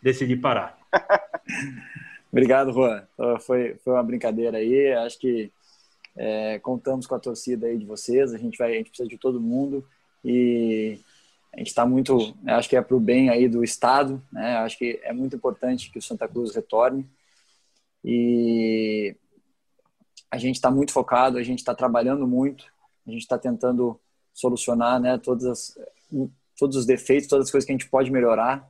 [0.00, 0.78] decidir parar.
[2.30, 3.02] Obrigado, Juan.
[3.40, 4.92] Foi, foi uma brincadeira aí.
[4.92, 5.50] Acho que
[6.16, 8.32] é, contamos com a torcida aí de vocês.
[8.32, 9.84] A gente vai, a gente precisa de todo mundo
[10.24, 11.00] e
[11.52, 14.58] a gente está muito, acho que é para o bem aí do estado, né?
[14.58, 17.08] Acho que é muito importante que o Santa Cruz retorne
[18.04, 19.16] e
[20.30, 22.64] a gente está muito focado, a gente está trabalhando muito,
[23.06, 23.98] a gente está tentando
[24.32, 25.18] solucionar, né?
[25.18, 25.78] Todas as,
[26.58, 28.68] todos os defeitos, todas as coisas que a gente pode melhorar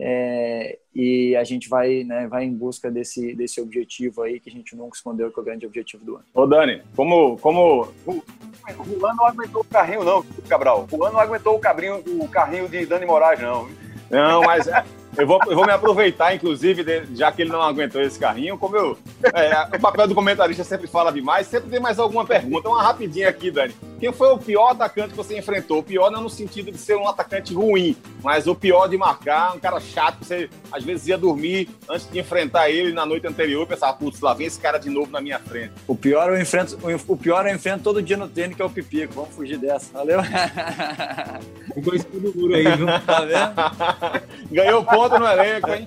[0.00, 4.52] é, e a gente vai, né, vai em busca desse, desse objetivo aí que a
[4.52, 6.24] gente nunca escondeu, que é o grande objetivo do ano.
[6.32, 8.22] Ô Dani, como, como o
[9.00, 10.86] Juan não aguentou o carrinho, não, Cabral.
[10.90, 13.68] O Juan não aguentou o, cabrinho, o carrinho de Dani Moraes, não.
[14.08, 14.84] Não, mas é,
[15.18, 18.56] eu vou, eu vou me aproveitar, inclusive, de, já que ele não aguentou esse carrinho,
[18.56, 18.96] como eu.
[19.34, 22.68] É, o papel do comentarista sempre fala demais, sempre tem mais alguma pergunta.
[22.68, 23.74] Uma rapidinha aqui, Dani.
[23.98, 25.80] Quem foi o pior atacante que você enfrentou?
[25.80, 29.56] O pior não no sentido de ser um atacante ruim, mas o pior de marcar,
[29.56, 33.26] um cara chato, que você às vezes ia dormir antes de enfrentar ele na noite
[33.26, 35.72] anterior e pensava, putz, lá vem esse cara de novo na minha frente.
[35.88, 38.70] O pior eu enfrento, o pior eu enfrento todo dia no tênis, que é o
[38.70, 39.14] Pipico.
[39.14, 39.92] Vamos fugir dessa.
[39.92, 40.20] Valeu?
[41.74, 42.86] Ficou em cima do muro aí, viu?
[43.04, 44.28] Tá vendo?
[44.52, 45.86] Ganhou ponto no elenco, hein?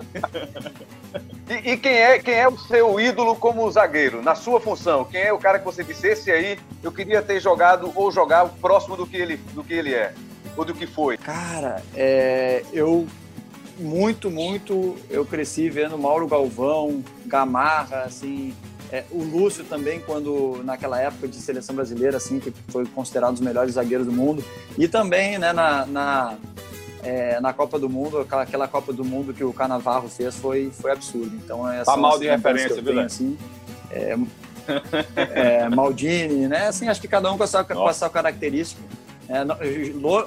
[1.50, 5.04] E, e, quem, é, quem é o seu ídolo como zagueiro, na sua função?
[5.04, 8.48] Quem é o cara que você disse, esse aí eu queria ter jogado ou jogar
[8.62, 10.14] próximo do que ele, do que ele é?
[10.56, 11.18] Ou do que foi?
[11.18, 13.06] Cara, é, eu
[13.78, 18.54] muito, muito, eu cresci vendo Mauro Galvão, Gamarra, assim,
[18.92, 23.34] é, o Lúcio também, quando naquela época de seleção brasileira, assim, que foi considerado um
[23.34, 24.44] dos melhores zagueiros do mundo,
[24.78, 26.38] e também, né, na, na
[27.04, 30.72] é, na Copa do Mundo, aquela, aquela, Copa do Mundo que o Canavarro fez foi,
[30.72, 31.36] foi absurdo.
[31.36, 33.38] Então, é, tá mal de referência, viu, assim,
[33.90, 34.18] é,
[35.16, 36.68] é, Maldini, né?
[36.68, 38.82] Assim, acho que cada um com a sua, com a sua característica.
[39.30, 39.44] É,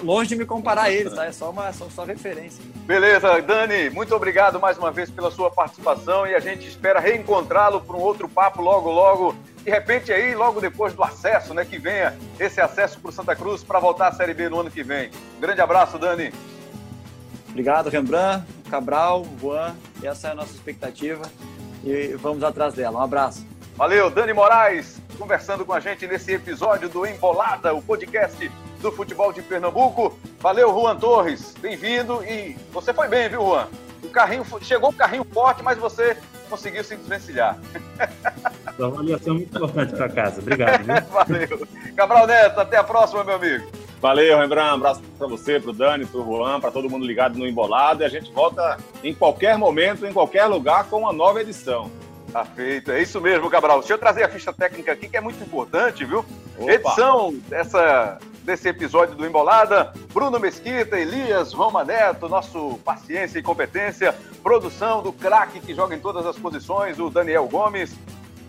[0.02, 1.26] longe de me comparar a eles, tá?
[1.26, 2.64] É só uma só, só referência.
[2.86, 7.82] Beleza, Dani, muito obrigado mais uma vez pela sua participação e a gente espera reencontrá-lo
[7.82, 9.36] para um outro papo logo, logo.
[9.62, 11.66] De repente aí, logo depois do acesso, né?
[11.66, 14.70] Que venha esse acesso para o Santa Cruz para voltar à Série B no ano
[14.70, 15.10] que vem.
[15.36, 16.32] Um grande abraço, Dani.
[17.54, 19.76] Obrigado, Rembrandt, Cabral, Juan.
[20.02, 21.22] Essa é a nossa expectativa
[21.84, 22.98] e vamos atrás dela.
[22.98, 23.46] Um abraço.
[23.76, 28.50] Valeu, Dani Moraes, conversando com a gente nesse episódio do Embolada, o podcast
[28.80, 30.18] do futebol de Pernambuco.
[30.40, 33.68] Valeu, Juan Torres, bem-vindo e você foi bem, viu, Juan?
[34.02, 36.16] O carrinho chegou o carrinho forte, mas você
[36.50, 37.56] conseguiu se desvencilhar.
[38.74, 40.40] Sua avaliação é muito importante para casa.
[40.40, 40.82] Obrigado.
[40.82, 40.94] Viu?
[41.08, 41.68] Valeu.
[41.94, 43.70] Cabral Neto, até a próxima, meu amigo.
[44.04, 44.70] Valeu, Rembrandt.
[44.70, 47.48] Um abraço para você, para o Dani, para o Juan, para todo mundo ligado no
[47.48, 48.02] Embolado.
[48.02, 51.90] E a gente volta em qualquer momento, em qualquer lugar, com uma nova edição.
[52.30, 53.78] Tá feito, é isso mesmo, Cabral.
[53.78, 56.22] Deixa eu trazer a ficha técnica aqui, que é muito importante, viu?
[56.58, 56.70] Opa.
[56.70, 64.14] Edição dessa, desse episódio do Embolada, Bruno Mesquita, Elias Roma Neto, nosso paciência e competência,
[64.42, 67.96] produção do craque que joga em todas as posições, o Daniel Gomes.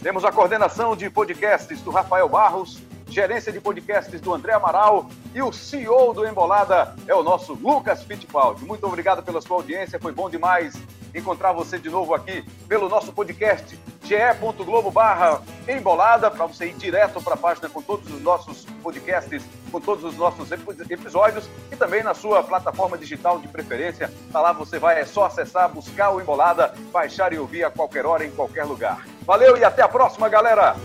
[0.03, 5.41] Temos a coordenação de podcasts do Rafael Barros, gerência de podcasts do André Amaral e
[5.41, 8.65] o CEO do Embolada é o nosso Lucas Fittipaldi.
[8.65, 10.75] Muito obrigado pela sua audiência, foi bom demais
[11.13, 17.21] encontrar você de novo aqui pelo nosso podcast ge.globo barra embolada, para você ir direto
[17.21, 22.03] para a página com todos os nossos podcasts, com todos os nossos episódios e também
[22.03, 24.11] na sua plataforma digital de preferência.
[24.31, 28.05] Tá lá você vai, é só acessar, buscar o Embolada, baixar e ouvir a qualquer
[28.05, 29.05] hora, em qualquer lugar.
[29.21, 30.75] Valeu e até a próxima, galera!